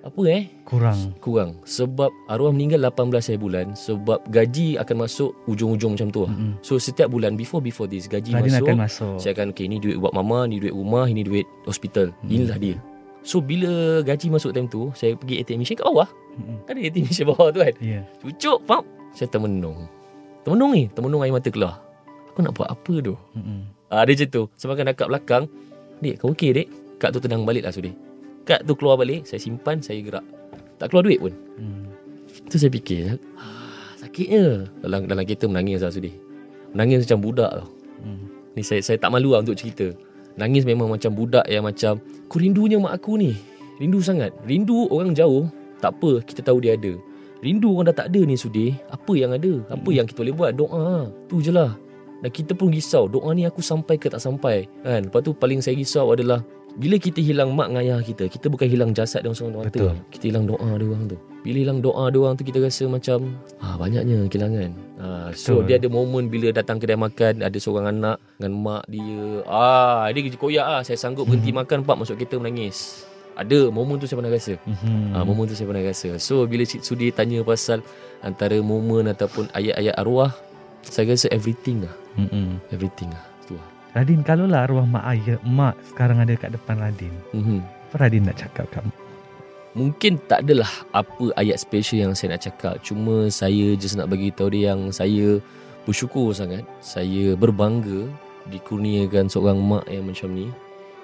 [0.01, 1.13] apa eh Kurang.
[1.21, 6.33] kurang sebab arwah meninggal 18 hari bulan sebab gaji akan masuk ujung-ujung macam tu lah.
[6.33, 6.57] Mm-mm.
[6.59, 9.15] So setiap bulan before before this gaji Radin masuk akan masuk.
[9.21, 12.09] saya akan okay ni duit buat mama, ni duit rumah, ini duit hospital.
[12.25, 12.33] Hmm.
[12.33, 12.75] Inilah dia.
[13.21, 16.09] So bila gaji masuk time tu, saya pergi ATM machine kat bawah.
[16.33, 16.57] Mm-mm.
[16.65, 17.73] Ada ATM machine bawah tu kan.
[17.77, 18.01] Ya.
[18.17, 18.83] Cucuk, pap.
[19.13, 19.85] Saya termenung.
[20.41, 21.77] Termenung ni, termenung air mata keluar.
[22.33, 23.13] Aku nak buat apa tu?
[23.37, 23.69] Mm-mm.
[23.93, 24.43] Ah, dia macam tu.
[24.57, 25.45] Semakin kat belakang,
[26.01, 26.67] Dek, kau okey dek?
[26.97, 27.93] Kad tu tenang balik lah Sudi.
[28.47, 30.25] Kad tu keluar balik, saya simpan, saya gerak.
[30.81, 31.33] Tak keluar duit pun.
[31.61, 31.85] Mm.
[32.49, 34.65] Tu saya fikir, ah, sakitnya.
[34.81, 36.13] Dalam dalam kereta menangis lah Sudi.
[36.73, 37.67] Menangis macam budak tau.
[38.01, 38.23] Mm.
[38.57, 39.93] Ni saya saya tak malu lah untuk cerita.
[40.39, 41.99] Nangis memang macam budak yang macam
[42.31, 43.35] Aku rindunya mak aku ni
[43.83, 45.51] Rindu sangat Rindu orang jauh
[45.83, 46.95] Tak apa Kita tahu dia ada
[47.43, 50.51] Rindu orang dah tak ada ni Sudi Apa yang ada Apa yang kita boleh buat
[50.55, 51.75] Doa Tu je lah
[52.21, 55.57] dan kita pun risau doa ni aku sampai ke tak sampai kan lepas tu paling
[55.57, 56.45] saya risau adalah
[56.79, 60.23] bila kita hilang mak dengan ayah kita kita bukan hilang jasad dia orang mata kita
[60.31, 63.75] hilang doa dia orang tu bila hilang doa dia orang tu kita rasa macam ah
[63.75, 65.67] banyaknya kehilangan ah so Betul.
[65.67, 70.31] dia ada momen bila datang kedai makan ada seorang anak dengan mak dia ah dia
[70.39, 73.03] koyak ah saya sanggup berhenti makan pak masuk kereta menangis
[73.35, 75.15] ada momen tu saya pernah rasa Mhm.
[75.15, 76.09] Ah, momen tu saya pernah rasa.
[76.19, 77.79] So bila Cik Sudi tanya pasal
[78.19, 80.35] antara momen ataupun ayat-ayat arwah,
[80.83, 81.95] saya rasa everything lah.
[82.19, 82.59] Mhm.
[82.75, 83.30] Everything lah.
[83.91, 87.11] Radin kalau lah arwah mak ayah mak sekarang ada kat depan Radin.
[87.35, 87.59] Mm-hmm.
[87.59, 88.97] Apa Radin nak cakap kat mak?
[89.71, 92.79] Mungkin tak adalah apa ayat special yang saya nak cakap.
[92.83, 95.39] Cuma saya just nak bagi tahu dia yang saya
[95.83, 96.63] bersyukur sangat.
[96.79, 98.07] Saya berbangga
[98.47, 100.47] dikurniakan seorang mak yang macam ni.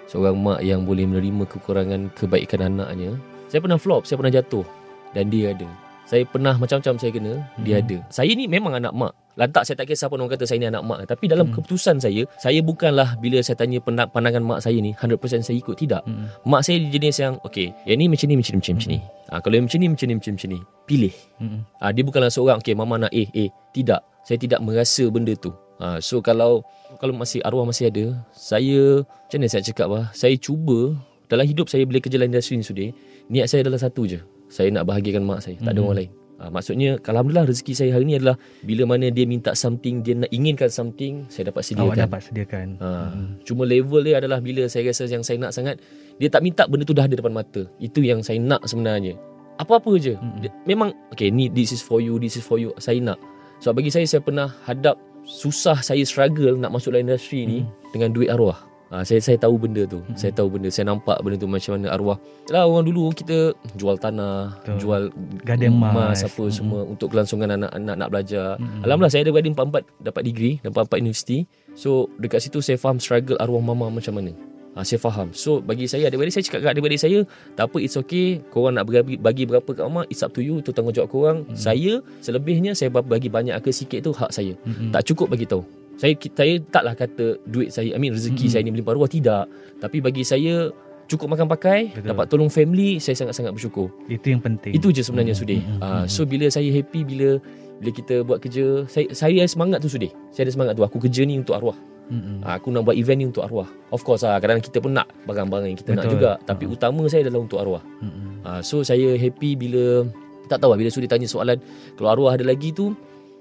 [0.08, 3.20] Seorang mak yang boleh menerima kekurangan kebaikan anaknya.
[3.52, 4.64] Saya pernah flop, saya pernah jatuh
[5.12, 5.68] dan dia ada.
[6.08, 7.82] Saya pernah macam-macam saya kena, dia Mhm.
[7.84, 7.98] ada.
[8.08, 9.12] Saya ni memang anak mak.
[9.38, 11.06] Lantak saya tak kisah pun orang kata saya ni anak mak.
[11.06, 11.54] Tapi dalam Mhm.
[11.56, 15.78] keputusan saya, saya bukanlah bila saya tanya pandang- pandangan mak saya ni 100% saya ikut
[15.78, 16.02] tidak.
[16.04, 16.26] Mhm.
[16.44, 19.34] Mak saya jenis yang Okay Yang ni macam ni Macam ni macam, macam ni ha,
[19.38, 21.60] Kalau yang macam ni Macam ni macam, macam ni Pilih Mhm.
[21.78, 25.54] ha, Dia bukanlah seorang Okay mama nak A A Tidak Saya tidak merasa benda tu
[25.78, 26.66] ha, So kalau
[26.98, 30.98] Kalau masih arwah masih ada Saya Macam mana saya cakap lah Saya cuba
[31.28, 32.90] Dalam hidup saya Bila kerja dalam industri ni sudah
[33.28, 35.86] Niat saya adalah satu je Saya nak bahagiakan mak saya Tak ada Mhm.
[35.86, 40.02] orang lain ha, Maksudnya Alhamdulillah rezeki saya hari ni adalah Bila mana dia minta something
[40.02, 42.68] Dia nak inginkan something Saya dapat sediakan Awak dapat sediakan.
[42.80, 43.26] Ha, Mhm.
[43.44, 45.78] Cuma level dia adalah bila saya rasa yang saya nak sangat
[46.18, 47.70] dia tak minta benda tu dah ada depan mata.
[47.78, 49.14] Itu yang saya nak sebenarnya.
[49.62, 50.18] Apa-apa je.
[50.18, 50.42] Mm-mm.
[50.42, 52.74] Dia, memang okay ni this is for you, this is for you.
[52.82, 53.22] Saya nak.
[53.62, 57.70] So bagi saya saya pernah hadap susah saya struggle nak masuk dalam industri ni Mm.
[57.94, 58.58] dengan duit arwah.
[58.88, 60.00] Ha, saya saya tahu benda tu.
[60.00, 60.16] Mm-mm.
[60.16, 60.72] Saya tahu benda.
[60.72, 62.18] Saya nampak benda tu macam mana arwah.
[62.48, 64.78] Yalah orang dulu kita jual tanah, Betul.
[64.80, 65.02] jual
[65.44, 66.24] Gading emas.
[66.24, 66.56] apa Mm-mm.
[66.56, 68.56] semua untuk kelangsungan anak-anak nak belajar.
[68.56, 68.88] Mm-mm.
[68.88, 71.44] Alhamdulillah saya ada beradik empat-empat dapat degree dan empat-empat universiti.
[71.76, 74.32] So dekat situ saya faham struggle arwah mama macam mana.
[74.78, 75.34] Ha, saya faham.
[75.34, 77.20] So bagi saya adik-beradik saya cakap kat adik-beradik saya,
[77.58, 78.40] tak apa it's okay.
[78.54, 80.62] Korang nak bagi, bagi berapa kat mama, it's up to you.
[80.62, 81.38] Itu tanggungjawab korang.
[81.44, 81.58] Hmm.
[81.58, 84.54] Saya selebihnya saya bagi banyak ke sikit tu hak saya.
[84.64, 84.94] Mhm.
[84.94, 85.66] Tak cukup bagi tahu.
[85.98, 88.54] Saya saya taklah kata duit saya, I mean rezeki Mm-mm.
[88.54, 89.50] saya ni melimpah ruah tidak.
[89.78, 90.70] Tapi bagi saya
[91.06, 92.08] cukup makan pakai, Betul.
[92.08, 93.90] dapat tolong family, saya sangat-sangat bersyukur.
[94.06, 94.72] Itu yang penting.
[94.72, 95.60] Itu je sebenarnya Mm, Sudih.
[95.60, 96.08] mm, mm, Ah, mm.
[96.08, 97.42] so bila saya happy bila
[97.78, 100.10] bila kita buat kerja, saya saya ada semangat tu Sudih.
[100.30, 100.82] Saya ada semangat tu.
[100.82, 101.78] Aku kerja ni untuk arwah.
[102.08, 102.40] Mhm.
[102.40, 103.68] Ah, aku nak buat event ni untuk arwah.
[103.90, 106.14] Of course lah, kadang kita pun nak barang-barang yang kita nak Betul.
[106.16, 106.32] juga.
[106.42, 106.72] Tapi Ah.
[106.72, 107.84] utama saya adalah untuk arwah.
[108.00, 108.44] Mhm.
[108.44, 110.06] Ah, so saya happy bila
[110.46, 111.60] tak tahu lah bila Sudih tanya soalan
[111.94, 112.96] kalau arwah ada lagi tu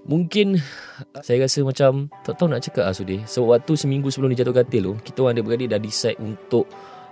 [0.07, 0.57] mungkin
[1.21, 3.21] saya rasa macam tak tahu nak cakap lah Sudih.
[3.27, 6.65] So waktu seminggu sebelum dia jatuh katil tu, kita orang adik-beradik dah decide untuk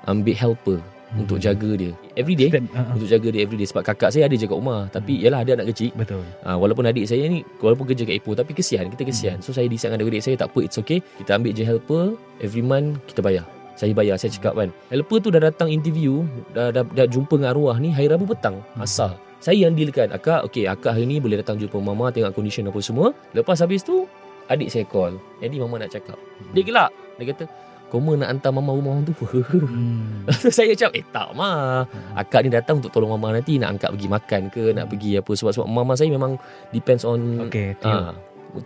[0.07, 0.79] ambil helper
[1.15, 1.45] untuk Mhm.
[1.47, 1.93] jaga dia.
[2.19, 2.51] Every day.
[2.51, 2.91] Stand- ah.
[2.91, 4.91] untuk jaga dia everyday sebab kakak saya ada je kat rumah.
[4.91, 5.95] Tapi yalah ada anak kecil.
[5.95, 6.27] Betul.
[6.43, 9.39] ha, walaupun adik saya ni walaupun kerja kat Ipoh tapi kesian kita kesian.
[9.39, 10.99] So saya decide dengan adik saya tak apa it's okay.
[11.23, 13.47] Kita ambil je helper every month kita bayar.
[13.75, 14.71] Saya bayar saya cakap kan.
[14.91, 18.59] Helper tu dah datang interview dah, dah, dah jumpa dengan arwah ni hari Rabu petang
[18.79, 20.09] asal saya yang dealkan.
[20.09, 23.13] Akak okay akak hari ni boleh datang jumpa mama tengok condition apa semua.
[23.37, 24.09] Lepas habis tu
[24.49, 25.21] adik saya call.
[25.45, 26.17] Jadi mama nak cakap.
[26.57, 26.91] Dia gelak.
[27.21, 27.45] Dia kata
[27.93, 29.15] Koma nak hantar mama rumah orang tu?
[29.15, 30.27] Hmm.
[30.57, 31.87] Saya macam Eh tak mah
[32.19, 33.55] Akak ni datang untuk tolong mama nanti.
[33.55, 34.63] Nak angkat pergi makan ke?
[34.75, 35.31] Nak pergi apa?
[35.31, 36.35] Sebab sebab mama saya memang
[36.75, 37.95] Depends on Okey, tiup.
[37.95, 38.11] ah,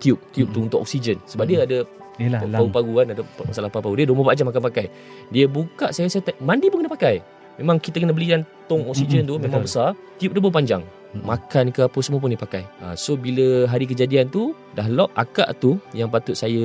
[0.01, 0.21] Tube.
[0.33, 0.49] Tube.
[0.49, 1.21] Tu untuk oksigen.
[1.29, 1.85] Sebab dia ada
[2.17, 2.41] Yelah.
[2.41, 4.01] Paru-paru kan Ada masalah paru-paru.
[4.01, 4.87] Dia 24 jam makan pakai.
[5.29, 9.23] Dia buka saya tak- Mandi pun kena pakai Memang kita kena beli yang Tong oksigen
[9.23, 9.69] Mm-mm, tu Memang betul.
[9.69, 9.89] besar.
[10.17, 10.83] Tube dia pun panjang.
[11.09, 12.69] Makan ke apa semua pun dia pakai.
[12.79, 16.61] Ha, So bila hari kejadian tu Dah lock akak tu Yang patut saya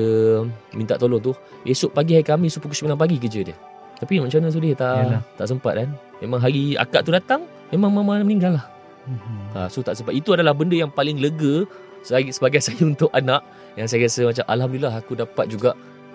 [0.70, 1.32] Minta tolong tu
[1.64, 3.56] Esok pagi hari Khamis Pukul 9 pagi kerja dia.
[3.96, 4.76] Tapi macam mana tu dia?
[4.76, 5.22] Tak, Yalah.
[5.34, 5.90] tak sempat kan?
[6.20, 8.66] Memang hari akak tu datang Memang mama meninggal lah.
[9.08, 9.40] Mhm.
[9.56, 10.12] ha, So tak sempat.
[10.12, 11.64] Itu adalah benda yang paling lega
[12.04, 13.42] sebagai, sebagai saya untuk anak
[13.74, 15.72] Yang saya rasa macam Alhamdulillah aku dapat juga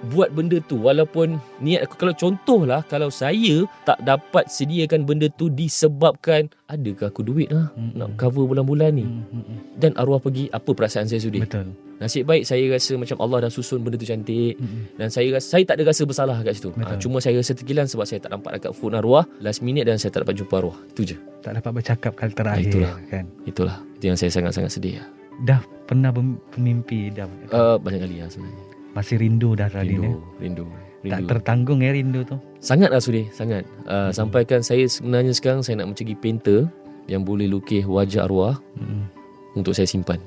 [0.07, 1.27] Buat benda tu Walaupun
[1.59, 7.49] niat aku Kalau contohlah Kalau saya tak dapat sediakan benda tu Disebabkan Adakah aku duit
[7.49, 7.95] lah Mm-mm.
[7.95, 9.75] Nak cover bulan-bulan ni Mhm.
[9.75, 11.75] Dan arwah pergi Apa perasaan saya sudi Betul.
[11.99, 14.95] Nasib baik saya rasa macam Allah dah susun benda tu cantik Mhm.
[14.97, 16.71] dan saya rasa saya tak ada rasa bersalah kat situ.
[16.73, 19.99] Ha, cuma saya rasa terkilan sebab saya tak nampak dekat phone arwah last minute dan
[19.99, 20.79] saya tak dapat jumpa arwah.
[20.87, 21.19] Itu je.
[21.43, 22.95] Tak dapat bercakap kali terakhir Itulah.
[23.05, 23.25] kan.
[23.43, 23.77] Itulah.
[23.99, 25.03] Itu yang saya sangat-sangat sedih.
[25.41, 27.27] Dah pernah berm- bermimpi dah.
[27.51, 28.63] Uh, banyak kali lah sebenarnya.
[28.99, 30.11] Masih rindu dah Radin ya.
[30.11, 30.65] Rindu, rindu,
[31.01, 31.29] Tak rindu.
[31.31, 32.35] tertanggung ya rindu tu.
[32.59, 33.63] sangat lah Sudi, sangat.
[33.85, 34.13] Uh, Hmm.
[34.13, 36.67] Sampaikan saya sebenarnya sekarang saya nak mencari painter
[37.07, 39.07] yang boleh lukis wajah arwah Mhm.
[39.55, 40.19] untuk saya simpan.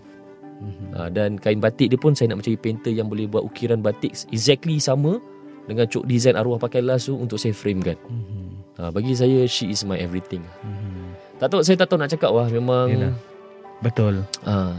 [0.58, 0.86] Mhm.
[0.94, 4.16] Uh, dan kain batik dia pun saya nak mencari painter yang boleh buat ukiran batik
[4.30, 5.20] exactly sama
[5.64, 7.98] dengan cok design arwah pakai las tu untuk saya frame kan.
[8.08, 8.50] Mhm.
[8.74, 10.42] Ha, bagi saya she is my everything.
[10.58, 11.38] Mhm.
[11.38, 13.14] Tak tahu saya tak tahu nak cakap wah memang Yelah.
[13.80, 14.24] Betul.
[14.42, 14.74] ha,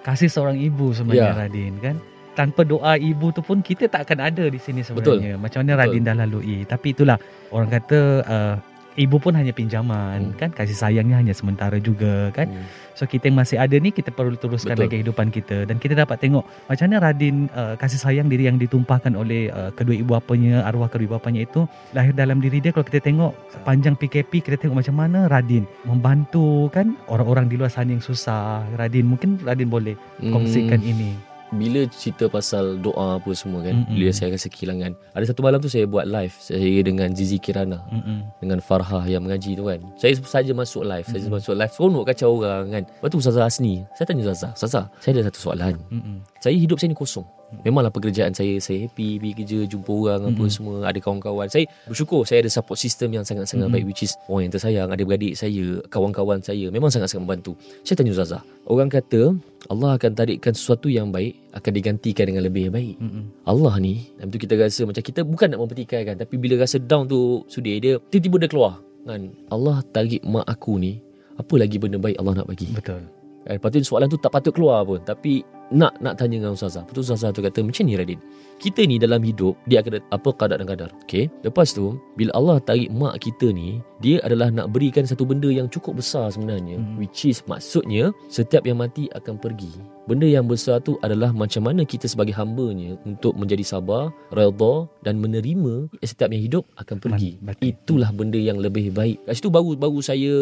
[0.00, 1.38] Kasih seorang ibu sebenarnya Ya.
[1.38, 1.96] Radin kan.
[2.38, 5.34] Tanpa doa ibu tu pun kita tak akan ada di sini sebenarnya.
[5.34, 5.42] Betul.
[5.42, 5.82] Macam mana Betul.
[5.82, 6.56] Radin dah lalui.
[6.62, 7.18] Tapi itulah
[7.50, 8.56] orang kata uh,
[8.94, 10.34] ibu pun hanya pinjaman Hmm.
[10.34, 12.46] kan kasih sayangnya hanya sementara juga kan.
[12.46, 12.66] Hmm.
[12.98, 14.82] So kita yang masih ada ni kita perlu teruskan Betul.
[14.90, 18.58] lagi kehidupan kita dan kita dapat tengok macam mana Radin uh, kasih sayang diri yang
[18.58, 21.62] ditumpahkan oleh uh, kedua ibu bapanya arwah kedua ibu bapanya itu
[21.94, 26.66] lahir dalam diri dia kalau kita tengok sepanjang PKP kita tengok macam mana Radin membantu
[26.74, 30.90] kan orang-orang di luar sana yang susah Radin mungkin Radin boleh kongsikan Hmm.
[30.90, 31.10] ini
[31.54, 33.96] bila cerita pasal doa apa semua kan Mm-mm.
[33.96, 37.80] bila saya rasa kehilangan ada satu malam tu saya buat live saya dengan Zizi Kirana
[37.88, 38.28] Mm-mm.
[38.44, 41.40] dengan Farhah yang mengaji tu kan saya saja masuk live saya Mm-mm.
[41.40, 45.10] masuk live seronok kacau orang kan lepas tu Ustazah Asni saya tanya Ustazah Ustazah saya
[45.16, 46.20] ada satu soalan Mm-mm.
[46.42, 47.24] saya hidup saya ni kosong
[47.64, 50.52] Memanglah pekerjaan saya Saya happy Pergi kerja Jumpa orang apa Mm-mm.
[50.52, 51.48] semua Ada kawan-kawan.
[51.48, 53.74] Saya bersyukur Saya ada support system Yang sangat-sangat Mm-mm.
[53.74, 57.56] baik Which is Orang yang tersayang Adik-beradik saya Kawan-kawan saya Memang sangat-sangat membantu.
[57.82, 59.32] Saya tanya Ustazah Orang kata
[59.66, 63.00] Allah akan tarikkan sesuatu yang baik Akan digantikan dengan lebih baik.
[63.00, 63.24] Mm-mm.
[63.44, 67.04] Allah ni Time tu kita rasa Macam kita bukan nak mempertikaikan Tapi bila rasa down
[67.04, 68.84] tu Sudi dia Tiba-tiba dia keluar.
[69.02, 69.32] Kan?
[69.48, 71.00] Allah tarik mak aku ni
[71.34, 72.68] Apa lagi benda baik Allah nak bagi?
[72.68, 73.08] Betul.
[73.44, 76.84] Eh, Lepas tu soalan tu tak patut keluar pun Tapi nak nak tanya dengan Ustazah.
[76.88, 78.20] Tu Ustazah tu kata Macam ni Radin?
[78.56, 80.90] Kita ni dalam hidup Dia akan ada apa kadar dan kadar.
[81.04, 85.52] Okay Lepas tu Bila Allah tarik mak kita ni Dia adalah nak berikan satu benda
[85.52, 86.80] yang cukup besar sebenarnya.
[86.80, 86.96] Hmm.
[86.96, 91.84] Which is maksudnya Setiap yang mati akan pergi Benda yang besar tu adalah macam mana
[91.84, 97.36] kita sebagai hambanya untuk menjadi sabar, redha dan menerima setiap yang hidup akan pergi.
[97.44, 97.60] Man-.
[97.60, 99.20] Itulah benda yang lebih baik.
[99.28, 100.32] Kat situ baru baru saya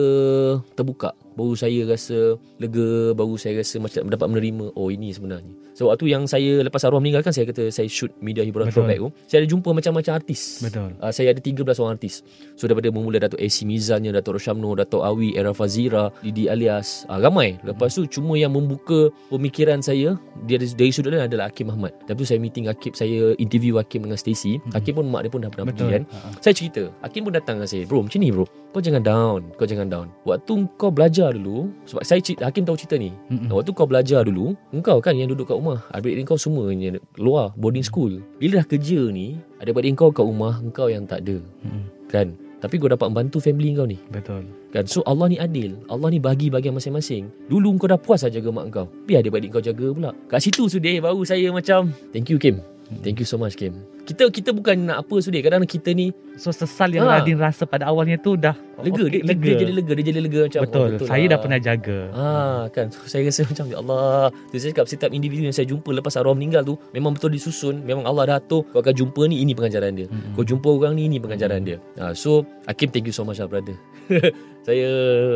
[0.79, 1.11] terbuka.
[1.35, 5.53] Baru saya rasa lega, baru saya rasa macam dapat menerima oh ini sebenarnya.
[5.75, 8.87] So waktu yang saya lepas arwah meninggal kan saya kata saya shoot media hiburan Betul.
[8.87, 9.09] throwback tu.
[9.27, 10.63] Saya ada jumpa macam-macam artis.
[10.63, 10.95] Betul.
[11.03, 12.23] Uh, saya ada 13 orang artis.
[12.55, 17.19] So daripada bermula Datuk AC Mizannya, Datuk Roshamno, Datuk Awi, Era Fazira, Didi Alias, uh,
[17.19, 17.59] ramai.
[17.67, 21.97] Lepas tu cuma yang membuka pemikiran saya dia dari, dari sudut lain adalah Hakim Ahmad.
[22.05, 24.61] Lepas tu saya meeting Hakim, saya interview Hakim dengan Stacey.
[24.77, 26.03] Hakim pun mak dia pun dah pernah pergi kan.
[26.05, 26.29] Ha-ha.
[26.43, 29.67] Saya cerita Hakim pun datang dengan saya Bro macam ni bro Kau jangan down Kau
[29.69, 33.49] jangan down Waktu kau belajar dulu Sebab saya cerita, Hakim tahu cerita ni Mm-mm.
[33.53, 37.57] Waktu kau belajar dulu Engkau kan yang duduk kat rumah Adik-adik kau semua yang Luar
[37.57, 41.85] boarding school Bila dah kerja ni Adik-adik kau kat rumah Engkau yang tak ada Mm-mm.
[42.07, 43.99] Kan Tapi kau dapat membantu family kau ni.
[44.09, 44.49] Betul.
[44.73, 44.89] Kan?
[44.89, 45.77] So Allah ni adil.
[45.93, 47.29] Allah ni bagi bagian masing-masing.
[47.49, 48.87] Dulu kau dah puas lah jaga mak kau.
[49.05, 50.11] Biar adik-adik kau jaga pula.
[50.31, 52.61] Kat situ sudah baru saya macam Thank you Kim.
[53.03, 56.49] Thank you so much Kim Kita kita bukan nak apa sudah Kadang-kadang kita ni so
[56.49, 57.19] sesal yang Ha.
[57.19, 60.21] Radin rasa pada awalnya tu dah Lega okey, dia, dia, dia jadi lega Dia jadi
[60.21, 61.29] lega macam betul, oh, saya lah.
[61.29, 61.99] dah pernah jaga.
[62.13, 62.87] Ah kan.
[62.89, 64.23] So, Saya rasa macam Ya Allah.
[64.47, 67.83] Tu Saya cakap setiap individu yang saya jumpa Lepas arwah meninggal tu Memang betul disusun.
[67.83, 70.07] Memang Allah dah atur Kau akan jumpa ni Ini pengajaran dia.
[70.07, 70.33] Mm-mm.
[70.33, 71.83] Kau jumpa orang ni Ini pengajaran dia.
[71.97, 73.75] Ah, So Hakim thank you so much lah brother.
[74.63, 74.87] Saya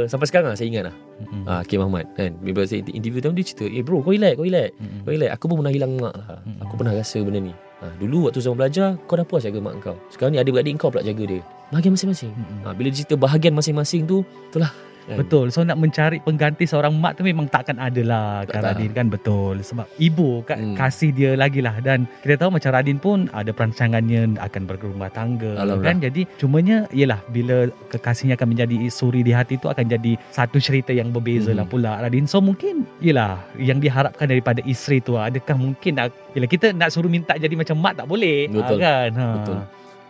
[0.07, 0.95] Sampai sekarang lah Saya ingat lah.
[1.19, 1.43] Mm-mm.
[1.45, 2.37] ah, Hakim Ahmad kan.
[2.39, 4.71] Bila saya interview tu Dia cerita Eh bro kau relax Kau relax.
[4.77, 5.01] Mm-mm.
[5.03, 6.39] Kau relax Aku pun pernah hilang mak lah.
[6.41, 6.63] Mm-mm.
[6.63, 9.81] Aku pernah rasa benda ni ah, Dulu waktu zaman belajar Kau dah puas jaga mak
[9.81, 9.97] kau.
[10.13, 11.43] Sekarang ni adik-beradik kau pula jaga dia.
[11.71, 12.33] Bahagian masing-masing.
[12.35, 12.67] Mm-mm.
[12.67, 14.71] ah, Bila dia cerita bahagian masing-masing tu Itulah
[15.03, 15.17] kan?
[15.17, 15.47] Betul.
[15.49, 18.71] So nak mencari pengganti seorang mak tu memang takkan ada lah Tak Kak tak.
[18.71, 19.57] Radin kan betul.
[19.61, 20.75] Sebab ibu kan Hmm.
[20.75, 25.57] kasih dia lagi lah dan kita tahu macam Radin pun ada perancangannya akan berumah tangga
[25.57, 25.83] Alhamdulillah.
[25.83, 25.97] kan.
[26.01, 27.57] Jadi cumanya ialah bila
[27.89, 31.59] kekasihnya akan menjadi suri di hati tu akan jadi satu cerita yang berbeza Hmm.
[31.59, 32.25] lah pula Radin.
[32.25, 37.09] So mungkin ialah yang diharapkan daripada isteri tu adakah mungkin nak ialah kita nak suruh
[37.09, 38.77] minta jadi macam mak tak boleh Betul.
[38.77, 39.11] Ah, kan.
[39.13, 39.27] Ha.
[39.37, 39.59] Betul.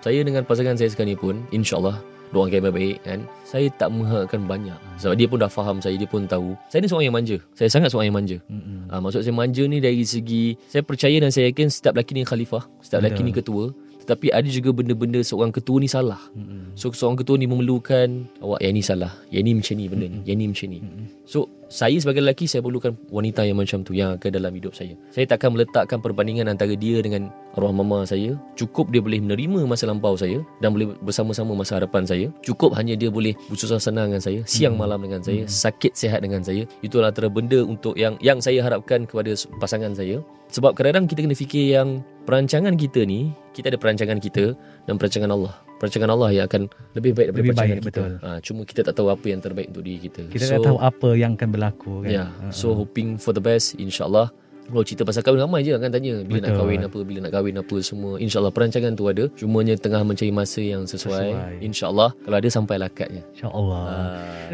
[0.00, 3.20] Saya dengan pasangan saya sekarang ni pun InsyaAllah Doakan yang baik kan?
[3.42, 4.78] Saya tak mengharapkan banyak.
[5.02, 6.54] Sebab dia pun dah faham saya Dia pun tahu.
[6.70, 7.36] Saya ni seorang yang manja.
[7.58, 8.38] Saya sangat seorang yang manja.
[8.46, 8.86] Mm-mm.
[8.86, 12.22] ha, Maksud saya manja ni dari segi Saya percaya dan saya yakin Setiap lelaki ni
[12.22, 13.74] khalifah Setiap lelaki ni ketua.
[14.06, 16.22] Tetapi ada juga benda-benda Seorang ketua ni salah.
[16.38, 16.78] Mm-mm.
[16.78, 19.12] So seorang ketua ni memerlukan Awak yang ni salah.
[19.34, 20.18] Yang ni macam ni benda ni.
[20.22, 20.78] Yang ni macam ni.
[20.86, 21.06] Mm-mm.
[21.26, 24.98] So saya sebagai lelaki saya perlukan wanita yang macam tu yang akan dalam hidup saya.
[25.14, 28.34] Saya takkan meletakkan perbandingan antara dia dengan arwah mama saya.
[28.58, 32.26] Cukup dia boleh menerima masa lampau saya dan boleh bersama-sama masa hadapan saya.
[32.42, 36.42] Cukup hanya dia boleh bersusah senang dengan saya, siang malam dengan saya, sakit sihat dengan
[36.42, 36.66] saya.
[36.82, 39.30] Itulah antara benda untuk yang yang saya harapkan kepada
[39.62, 40.18] pasangan saya.
[40.50, 44.58] Sebab kadang-kadang kita kena fikir yang perancangan kita ni, kita ada perancangan kita
[44.90, 45.54] dan perancangan Allah.
[45.78, 46.62] Perancangan Allah yang akan
[46.98, 47.88] lebih baik daripada Lebih perancangan baik, kita.
[47.94, 48.10] betul.
[48.18, 50.22] Ha, cuma kita tak tahu apa yang terbaik untuk diri kita.
[50.26, 52.10] Kita tak tahu apa yang akan berlaku kan.
[52.10, 52.50] Ya, yeah.
[52.50, 54.34] so hoping for the best insyaAllah.
[54.70, 56.60] Kalau cerita pasal kahwin ramai je akan tanya bila nak Betul.
[56.62, 58.12] kahwin apa, bila nak kahwin apa semua.
[58.22, 59.24] InsyaAllah perancangan tu ada.
[59.34, 61.28] Cumanya tengah mencari masa yang sesuai.
[61.34, 61.54] Sesuai.
[61.66, 63.22] InsyaAllah kalau ada sampai lakatnya.
[63.34, 63.84] InsyaAllah.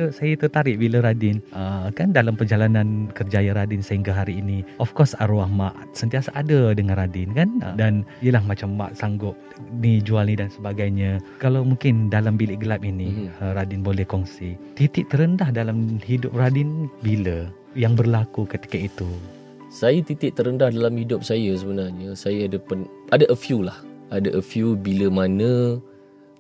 [0.01, 4.93] Uh, Saya tertarik bila Radin uh, kan dalam perjalanan kerjaya Radin sehingga hari ini of
[4.97, 9.37] course arwah mak sentiasa ada dengan Radin kan uh, dan ialah macam mak sanggup
[9.81, 14.57] ni jual ni dan sebagainya kalau mungkin dalam bilik gelap ini uh, Radin boleh kongsi
[14.79, 19.09] titik terendah dalam hidup Radin bila yang berlaku ketika itu
[19.77, 22.17] Saya titik terendah dalam hidup saya sebenarnya.
[22.17, 23.77] Saya ada pen, ada a few lah.
[24.09, 25.77] Ada a few bila mana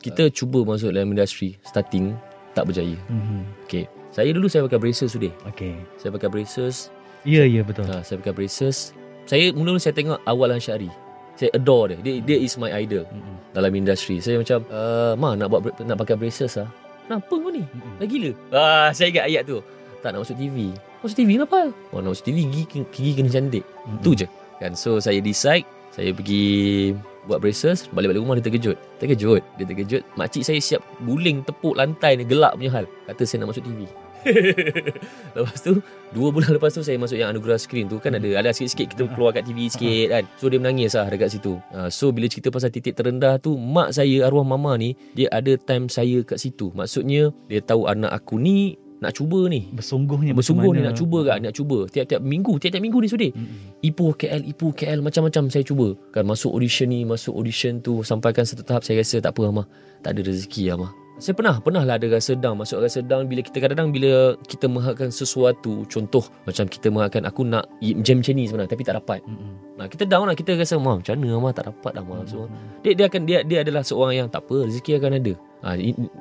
[0.00, 2.16] kita cuba masuk dalam industri starting
[2.56, 2.96] tak berjaya.
[3.12, 3.44] Mhm.
[3.68, 3.84] Okay.
[4.08, 5.28] Saya dulu saya pakai braces sudah.
[5.52, 5.76] Okey.
[6.00, 6.88] Saya pakai braces.
[7.28, 7.84] Ya, ya betul.
[7.84, 8.96] Ha, saya pakai braces.
[9.28, 10.88] Saya mula-mula saya tengok Awal Ansyari.
[11.36, 11.96] Saya adore dia.
[12.00, 13.52] Dia, dia is my idol Mhm.
[13.52, 14.16] dalam industri.
[14.24, 16.72] Saya macam, uh, ma nak buat nak pakai braces ah.
[17.04, 17.60] Kenapa kau ni?
[17.60, 17.92] Mhm.
[18.00, 18.30] Dah gila.
[18.48, 19.60] Ah, saya ingat ayat tu.
[20.04, 20.72] Tak nak masuk TV.
[21.00, 21.72] Masuk TV kenapa?
[21.92, 23.64] Oh, nak masuk TV gigi, gigi kena cantik.
[23.64, 24.00] Mhm.
[24.04, 24.26] Tu je.
[24.56, 26.92] Kan so saya decide saya pergi
[27.26, 32.14] buat braces balik-balik rumah dia terkejut terkejut dia terkejut makcik saya siap guling tepuk lantai
[32.14, 33.80] ni gelak punya hal kata saya nak masuk TV
[35.38, 35.78] lepas tu
[36.14, 39.02] dua bulan lepas tu saya masuk yang anugerah screen tu kan ada ada sikit-sikit kita
[39.14, 42.50] keluar kat TV sikit kan so dia menangis lah dekat situ Ah, so bila cerita
[42.50, 46.70] pasal titik terendah tu mak saya arwah mama ni dia ada time saya kat situ
[46.74, 51.38] maksudnya dia tahu anak aku ni nak cuba ni Bersungguhnya bersungguh ni nak cuba kan
[51.44, 53.84] nak cuba tiap-tiap minggu tiap-tiap minggu ni sudah Mhm.
[53.84, 55.94] Ipoh KL, Ipoh KL macam-macam saya cuba.
[56.10, 59.66] Kan masuk audition ni, masuk audition tu sampaikan satu tahap saya rasa tak apa Amah.
[60.00, 60.90] Tak ada rezeki Amah.
[61.16, 62.60] Saya pernah, pernah lah ada rasa down.
[62.60, 65.88] Masuk rasa down bila kita kadang-kadang bila kita mengharapkan sesuatu.
[65.88, 67.64] Contoh macam kita mengharapkan aku nak
[68.04, 69.20] jam macam ni sebenarnya tapi tak dapat.
[69.24, 69.52] Mhm.
[69.80, 70.36] Nah, kita down lah.
[70.36, 72.20] Kita rasa, Mah macam mana Amah tak dapat Amah.
[72.28, 72.48] So,
[72.84, 75.32] dia, dia akan dia dia adalah seorang yang tak apa, rezeki akan ada.
[75.64, 75.68] Ha,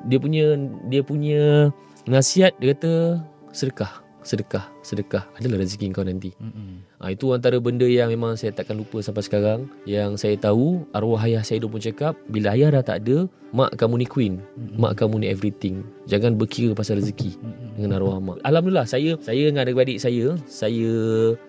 [0.08, 0.58] dia punya
[0.88, 1.70] dia punya
[2.06, 3.20] nasihat dia kata
[3.52, 6.34] sedekah, sedekah, sedekah adalah rezeki kau nanti.
[6.38, 6.98] Mhm.
[7.02, 9.70] Ha, itu antara benda yang memang saya takkan lupa sampai sekarang.
[9.86, 13.78] Yang saya tahu arwah ayah saya dulu pun cakap, bila ayah dah tak ada, mak
[13.78, 14.34] kamu ni queen.
[14.78, 15.86] Mak kamu ni everything.
[16.10, 17.38] Jangan berkira pasal rezeki
[17.78, 18.38] dengan arwah mak.
[18.42, 20.94] Alhamdulillah saya saya dengan adik-adik saya, saya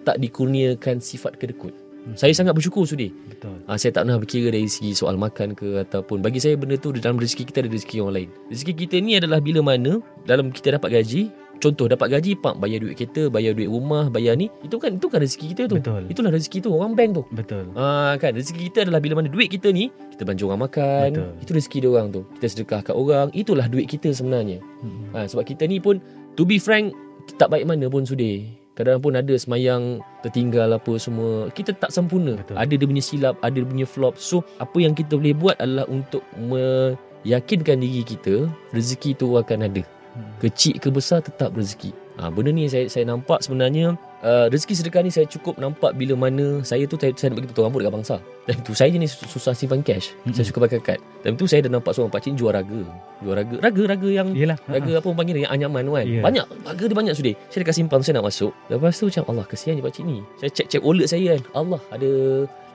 [0.05, 1.86] tak dikurniakan sifat kedekut.
[2.15, 3.11] Saya sangat bersyukur sudi.
[3.11, 3.59] Betul.
[3.67, 6.95] Ha, saya tak pernah berkira dari segi soal makan ke ataupun bagi saya benda tu
[6.95, 8.31] dalam rezeki kita ada rezeki orang lain.
[8.55, 12.79] Rezeki kita ni adalah bila mana dalam kita dapat gaji, contoh dapat gaji pak bayar
[12.79, 15.77] duit kereta, bayar duit rumah, bayar ni, itu kan itu kan rezeki kita tu.
[15.83, 16.03] Betul.
[16.07, 17.23] Itulah rezeki tu orang bank tu.
[17.35, 17.65] Betul.
[17.75, 21.31] Ah kan rezeki kita adalah bila mana duit kita ni kita bantu orang makan, Betul.
[21.43, 22.23] itu rezeki dia orang tu.
[22.39, 24.63] Kita sedekah kat orang, itulah duit kita sebenarnya.
[24.63, 25.05] Mhm.
[25.11, 25.99] Ha, sebab kita ni pun
[26.39, 26.95] to be frank
[27.35, 28.47] tak baik mana pun sudi.
[28.77, 31.49] Kadang pun ada semayang tertinggal apa semua.
[31.49, 32.37] Kita tak sempurna.
[32.37, 32.61] Betul.
[32.61, 34.21] Ada dia punya silap, ada dia punya flop.
[34.21, 39.81] So apa yang kita boleh buat adalah untuk meyakinkan diri kita rezeki tu akan ada.
[39.81, 40.29] Hmm.
[40.45, 42.06] Kecil ke besar tetap rezeki.
[42.17, 46.17] Ha, benda ni saya saya nampak sebenarnya uh, rezeki sedekah ni saya cukup nampak bila
[46.17, 48.17] mana saya tu saya, saya nak bagi potong rambut dekat bangsa.
[48.47, 50.17] Dan tu saya jenis susah simpan cash.
[50.23, 50.33] Mm-mm.
[50.33, 50.99] Saya suka pakai kad.
[51.21, 52.83] Dan tu saya dah nampak seorang pakcik jual raga.
[53.21, 53.57] Jual raga.
[53.61, 54.57] Raga-raga yang Yelah.
[54.65, 56.23] Raga apa orang panggil yang anyaman kan Ya.
[56.23, 59.45] Banyak Raga dia banyak sudah Saya dekat simpan Saya nak masuk Lepas tu macam Allah
[59.49, 62.11] kesian je pakcik ni Saya cek-cek wallet saya kan Allah ada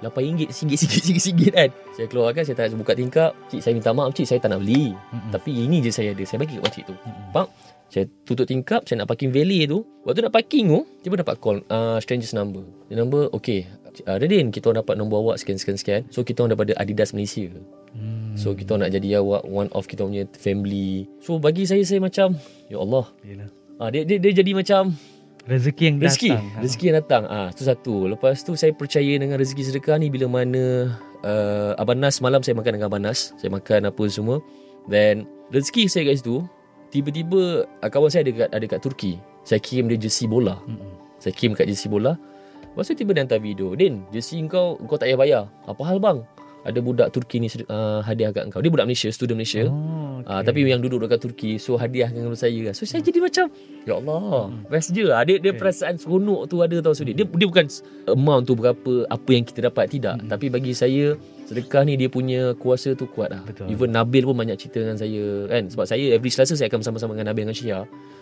[0.02, 0.18] RM8
[0.50, 4.52] RM1 kan Saya keluarkan Saya tak buka tingkap Cik saya minta maaf cik Saya tak
[4.52, 5.30] nak beli Mhm.
[5.32, 7.32] Tapi ini je saya ada Saya bagi kat pakcik tu Mhm.
[7.32, 7.48] Faham?
[7.92, 11.60] Saya tutup tingkap Saya nak parking valet tu Waktu nak parking tu Tiba dapat call
[11.68, 13.68] uh, Strangers number The number Okay
[14.08, 17.52] uh, Radin kita orang dapat nombor awak Sekian-sekian-sekian So kita orang daripada Adidas Malaysia
[17.92, 18.40] Hmm.
[18.40, 21.12] So kita nak jadi awak one of kita punya family.
[21.20, 22.40] So bagi saya saya macam
[22.72, 23.06] ya Allah.
[23.28, 23.50] Yelah.
[23.76, 24.96] Ah dia dia, dia jadi macam
[25.42, 26.46] Rezeki yang rezeki, datang.
[26.46, 26.60] Ha.
[26.62, 27.24] rezeki yang datang.
[27.28, 27.96] Ah tu satu.
[28.08, 32.54] Lepas tu saya percaya dengan rezeki sedekah ni bila mana uh, Abang Nas malam saya
[32.56, 33.34] makan dengan Abang Nas.
[33.42, 34.40] Saya makan apa semua.
[34.88, 36.46] Then rezeki saya kat situ
[36.92, 39.18] tiba-tiba uh, kawan saya ada kat ada kat Turki.
[39.48, 40.60] Saya kirim dia jersey bola.
[40.68, 41.18] Mhm.
[41.18, 42.20] Saya kirim kat jersey bola.
[42.72, 43.74] Lepas tu tiba dia hantar video.
[43.74, 45.44] Din, jersey kau kau tak payah bayar.
[45.66, 46.22] Apa hal bang?
[46.62, 48.62] Ada budak Turki ni uh, hadiah kat kau.
[48.62, 49.66] Dia budak Malaysia, student Malaysia.
[49.66, 53.50] Oh, Ah, tapi yang duduk dekat Turki So hadiahkan kepada saya So saya jadi macam
[53.88, 57.18] Ya Allah Best je lah Dia, dia perasaan seronok tu ada tau Sudi.
[57.18, 57.66] Dia, dia bukan
[58.06, 61.18] amount tu berapa Apa yang kita dapat Tidak Tapi bagi saya
[61.52, 63.44] Sedekah ni dia punya kuasa tu kuat lah.
[63.44, 63.68] Betul.
[63.68, 65.68] Even Nabil pun banyak cerita dengan saya kan?
[65.68, 67.80] Sebab saya every selasa Saya akan bersama-sama dengan Nabil dengan Syia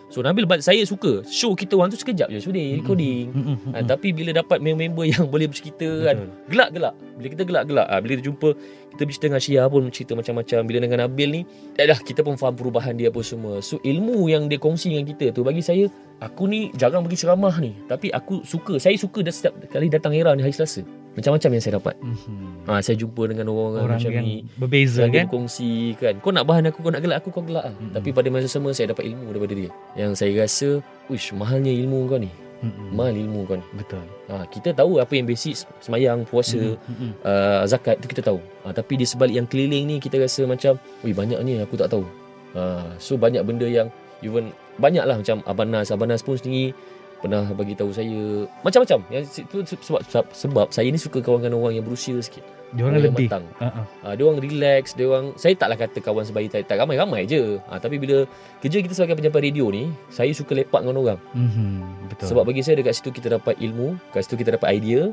[0.10, 1.22] So Nabil ba- saya suka.
[1.30, 3.30] Show kita orang tu sekejap je Sudi recording.
[3.78, 6.26] Ha, tapi bila dapat member-member yang boleh bercerita kan?
[6.50, 6.98] Gelak-gelak.
[7.22, 8.50] Bila kita gelak-gelak ha, bila kita jumpa
[8.98, 10.60] kita bercerita dengan Syia pun cerita macam-macam.
[10.66, 11.42] Bila dengan Nabil ni
[11.78, 13.62] dah, dah kita pun faham perubahan dia apa semua.
[13.62, 15.86] So ilmu yang dia kongsi dengan kita tu bagi saya
[16.20, 20.12] aku ni jarang pergi ceramah ni tapi aku suka saya suka dah setiap kali datang
[20.12, 22.48] era ni hari Selasa macam-macam yang saya dapat Mhm.
[22.64, 25.26] ha, saya jumpa dengan orang, Orang macam yang ni berbeza yang kan?
[25.26, 27.92] berkongsi kan Kau nak bahan aku Kau nak gelak aku Kau gelak Mm-mm.
[27.92, 30.70] Tapi pada masa sama Saya dapat ilmu daripada dia Yang saya rasa
[31.08, 32.30] Wish mahalnya ilmu kau ni
[32.60, 32.92] Mhm.
[32.94, 34.06] Mahal ilmu kau ni Betul.
[34.28, 37.10] ha, Kita tahu apa yang basic Semayang, puasa Mhm.
[37.20, 40.78] uh, Zakat tu kita tahu ha, Tapi di sebalik yang keliling ni Kita rasa macam
[41.02, 42.06] Wih banyak ni aku tak tahu
[42.54, 43.90] ha, So banyak benda yang
[44.22, 46.72] Even Banyak lah macam Abang Nas Abang Nas pun sendiri
[47.20, 51.60] pernah bagi tahu saya macam-macam yang itu sebab, sebab sebab saya ni suka kawan dengan
[51.60, 53.28] orang yang berusia sikit Dia orang lebih.
[53.28, 53.46] matang.
[53.60, 53.86] Uh-uh.
[54.06, 57.58] Uh, dia orang relax, dia orang saya taklah kata kawan sebaya tak, tak ramai-ramai je.
[57.60, 58.24] Uh, tapi bila
[58.64, 61.20] kerja kita sebagai pejabat radio ni, saya suka lepak dengan orang.
[61.34, 62.08] Mhm.
[62.14, 62.26] Betul.
[62.30, 65.10] Sebab bagi saya dekat situ kita dapat ilmu, kat situ kita dapat idea,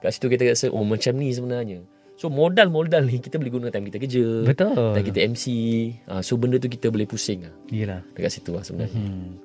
[0.00, 1.82] kat situ kita rasa oh macam ni sebenarnya.
[2.20, 4.44] So modal-modal ni kita boleh guna time kita kerja.
[4.44, 4.92] betul.
[4.92, 5.44] Dan kita MC.
[6.04, 7.54] Uh, so benda tu kita boleh pusing lah.
[7.72, 8.04] Yalah.
[8.12, 8.92] Dekat situ lah sebenarnya.
[8.92, 9.40] Hmm.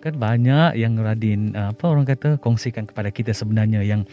[0.00, 4.08] Kan banyak yang Radin apa orang kata kongsikan kepada kita sebenarnya yang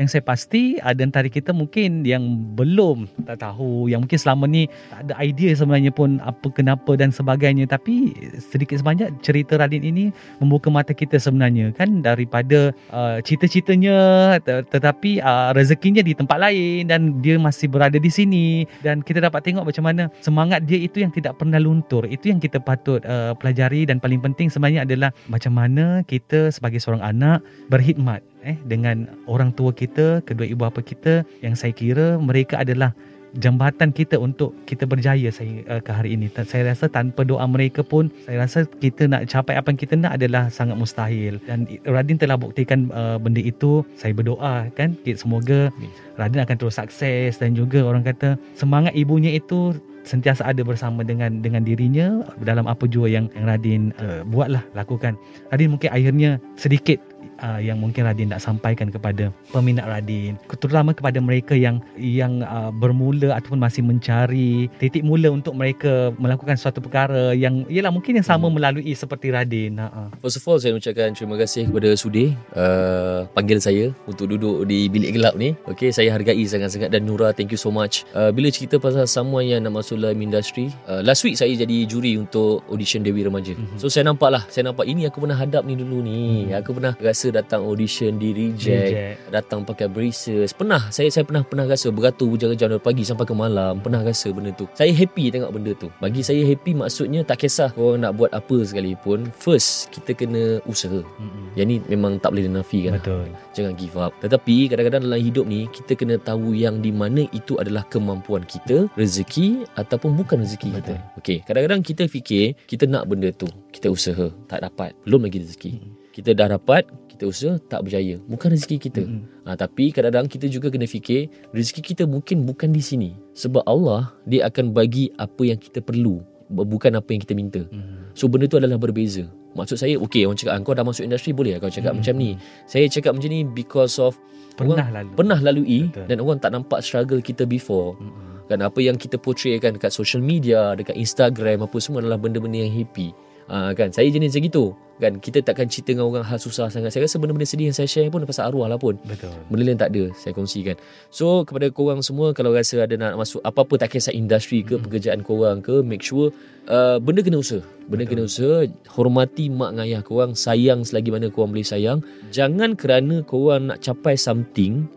[0.00, 4.68] yang saya pasti ada antara kita mungkin yang belum tak tahu yang mungkin selama ni
[4.88, 7.68] tak ada idea sebenarnya pun apa kenapa dan sebagainya.
[7.68, 10.08] Tapi sedikit sebanyak cerita Radin ini
[10.40, 12.00] membuka mata kita sebenarnya kan?
[12.00, 13.96] Daripada uh, cita-citanya
[14.40, 18.64] te- tetapi uh, rezekinya di tempat lain dan dia masih berada di sini.
[18.80, 22.08] Dan kita dapat tengok macam mana semangat dia itu yang tidak pernah luntur.
[22.08, 26.80] Itu yang kita patut uh, pelajari dan paling penting sebenarnya adalah macam mana kita sebagai
[26.80, 32.18] seorang anak berkhidmat eh dengan orang tua kita, kedua ibu bapa kita yang saya kira
[32.18, 32.92] mereka adalah
[33.40, 36.28] jambatan kita untuk kita berjaya saya uh, ke hari ini.
[36.44, 40.20] Saya rasa tanpa doa mereka pun saya rasa kita nak capai apa yang kita nak
[40.20, 43.80] adalah sangat mustahil dan Radin telah buktikan uh, benda itu.
[43.96, 45.72] Saya berdoa kan semoga.
[46.20, 49.72] Radin akan terus sukses dan juga orang kata semangat ibunya itu
[50.02, 55.16] sentiasa ada bersama dengan dengan dirinya dalam apa jua yang yang Radin uh, buatlah lakukan.
[55.48, 57.00] Radin mungkin akhirnya sedikit
[57.42, 62.70] uh, yang mungkin Radin nak sampaikan kepada peminat Radin terutama kepada mereka yang yang uh,
[62.70, 68.26] bermula ataupun masih mencari titik mula untuk mereka melakukan suatu perkara yang ialah mungkin yang
[68.26, 69.80] sama melalui seperti Radin.
[69.80, 74.30] Ha uh, First of all saya ucapkan terima kasih kepada Sudir uh, panggil saya untuk
[74.30, 75.54] duduk di bilik gelap ni.
[75.66, 78.04] Okay, saya hargai sangat-sangat dan Nura thank you so much.
[78.12, 81.86] Uh, bila cerita pasal someone yang nak masuk dalam industri, uh, last week saya jadi
[81.86, 83.54] juri untuk audition Dewi Remaja.
[83.54, 83.78] Mm-hmm.
[83.80, 86.48] So saya nampak lah, saya nampak ini aku pernah hadap ni dulu ni.
[86.48, 86.60] Mm-hmm.
[86.62, 89.16] Aku pernah rasa datang audition di reject, Reject.
[89.28, 90.56] datang pakai braces.
[90.56, 93.78] Pernah saya saya pernah pernah rasa beratur berjam-jam dari pagi sampai ke malam.
[93.84, 94.64] Pernah rasa benda tu.
[94.72, 95.92] Saya happy tengok benda tu.
[96.00, 99.28] Bagi saya happy maksudnya tak kisah korang nak buat apa sekalipun.
[99.36, 101.04] First kita kena usaha.
[101.52, 102.96] Yang ni memang tak boleh dinafikan.
[102.96, 103.28] betul.
[103.52, 104.16] Jangan give up.
[104.24, 108.88] Tetapi kadang-kadang dalam hidup ni kita kena tahu yang di mana itu adalah kemampuan kita,
[108.96, 110.80] rezeki ataupun bukan rezeki Betul.
[110.80, 110.94] kita.
[111.20, 115.72] Okey, kadang-kadang kita fikir kita nak benda tu, kita usaha, tak dapat, belum lagi rezeki.
[116.12, 118.20] Kita dah dapat, kita usaha, tak berjaya.
[118.22, 119.00] Bukan rezeki kita.
[119.00, 119.48] Mm-mm.
[119.48, 123.10] Ha, tapi kadang-kadang kita juga kena fikir rezeki kita mungkin bukan di sini.
[123.32, 127.64] Sebab Allah dia akan bagi apa yang kita perlu, bukan apa yang kita minta.
[127.64, 128.12] Mhm.
[128.12, 129.24] So benda tu adalah berbeza.
[129.52, 132.04] Maksud saya, okay orang cakap kau dah masuk industri boleh kau cakap Hmm.
[132.04, 132.36] macam ni.
[132.64, 134.16] Saya cakap macam ni because of
[134.52, 135.10] Pernah orang lalu.
[135.16, 136.06] pernah lalui Betul.
[136.08, 137.96] dan orang tak nampak struggle kita before.
[137.96, 138.44] Mm-mm.
[138.48, 142.60] Kan apa yang kita portray kan dekat social media, dekat Instagram apa semua adalah benda-benda
[142.60, 143.16] yang happy.
[143.52, 143.92] Ha, kan?
[143.92, 144.64] Saya jenis macam gitu.
[144.96, 145.20] Kan?
[145.20, 146.88] Kita takkan cerita dengan orang hal susah sangat.
[146.88, 148.96] Saya rasa benda-benda sedih yang saya share pun pasal arwah lah pun.
[149.04, 149.28] Betul.
[149.52, 150.80] benda lain tak ada saya kongsikan.
[151.12, 155.20] So kepada korang semua kalau rasa ada nak masuk apa-apa tak kisah industri ke pekerjaan
[155.20, 156.32] korang ke make sure
[156.72, 157.60] uh, benda kena usaha.
[157.92, 158.10] Benda Betul.
[158.14, 158.56] kena usaha
[158.96, 162.00] hormati mak dengan ayah korang sayang selagi mana korang boleh sayang.
[162.32, 164.88] Jangan kerana korang nak capai something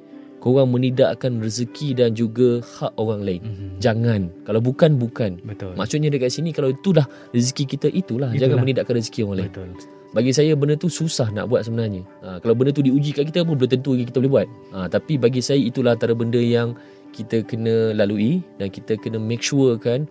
[0.46, 3.68] korang menidakkan rezeki dan juga hak orang lain Mhm.
[3.82, 5.74] jangan kalau bukan bukan Betul.
[5.74, 8.38] maksudnya dekat sini kalau itulah rezeki kita itulah, Itulah.
[8.38, 9.70] jangan menidakkan rezeki orang lain Betul.
[10.14, 12.06] bagi saya benda tu susah nak buat sebenarnya.
[12.24, 14.48] Ha, kalau benda tu diuji kat kita pun belum tentu kita boleh buat.
[14.72, 16.72] Ha, tapi bagi saya itulah antara benda yang
[17.12, 20.08] kita kena lalui dan kita kena make sure kan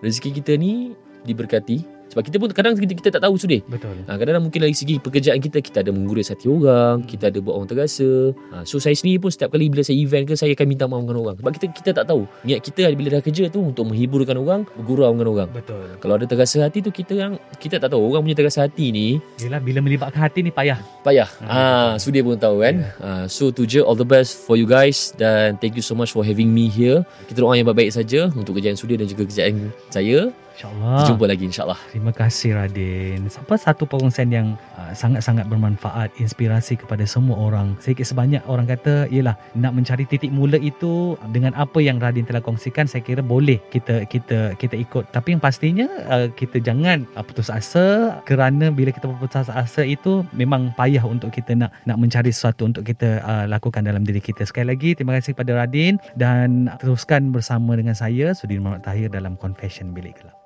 [0.00, 0.90] rezeki kita ni
[1.22, 1.86] diberkati.
[2.14, 3.58] Sebab kita pun kadang kita, kita tak tahu sudah.
[3.66, 4.06] Betul.
[4.06, 7.58] Ha, kadang-kadang mungkin dari segi pekerjaan kita Kita ada menggurus hati orang Kita ada buat
[7.58, 8.30] orang terasa.
[8.54, 11.02] Ha, So saya sendiri pun setiap kali Bila saya event ke Saya akan minta maaf
[11.02, 11.36] dengan orang.
[11.42, 12.22] Sebab kita kita tak tahu.
[12.46, 15.48] Niat kita bila dah kerja tu Untuk menghiburkan orang Bergurau dengan orang.
[15.50, 15.98] Betul.
[15.98, 18.14] Kalau ada terasa hati tu Kita yang Kita tak tahu.
[18.14, 20.78] Orang punya terasa hati ni Yelah bila melibatkan hati ni payah.
[21.02, 21.28] Payah.
[21.42, 22.74] Ah, ah, So dia pun tahu kan?
[23.02, 23.82] Ah, So tu je.
[23.82, 25.10] All the best for you guys.
[25.18, 27.02] Dan thank you so much For having me here.
[27.26, 31.02] Kita doa yang baik-baik saja Untuk kerjaan Sudir Dan juga kerjaan saya InsyaAllah.
[31.10, 33.26] Jumpa lagi insyaAllah Terima kasih Radin.
[33.26, 37.74] Apa satu perkongsian yang uh, sangat-sangat bermanfaat, inspirasi kepada semua orang.
[37.82, 42.38] Sedikit sebanyak orang kata, ialah nak mencari titik mula itu dengan apa yang Radin telah
[42.38, 45.10] kongsikan, saya kira boleh kita kita kita ikut.
[45.10, 50.22] Tapi yang pastinya uh, kita jangan uh, putus asa kerana bila kita putus asa itu
[50.30, 54.46] memang payah untuk kita nak nak mencari sesuatu untuk kita uh, lakukan dalam diri kita.
[54.46, 59.90] Sekali lagi terima kasih kepada Radin dan teruskan bersama dengan saya Sudirman Tahir dalam Confession
[59.90, 60.43] Bilik Gelap.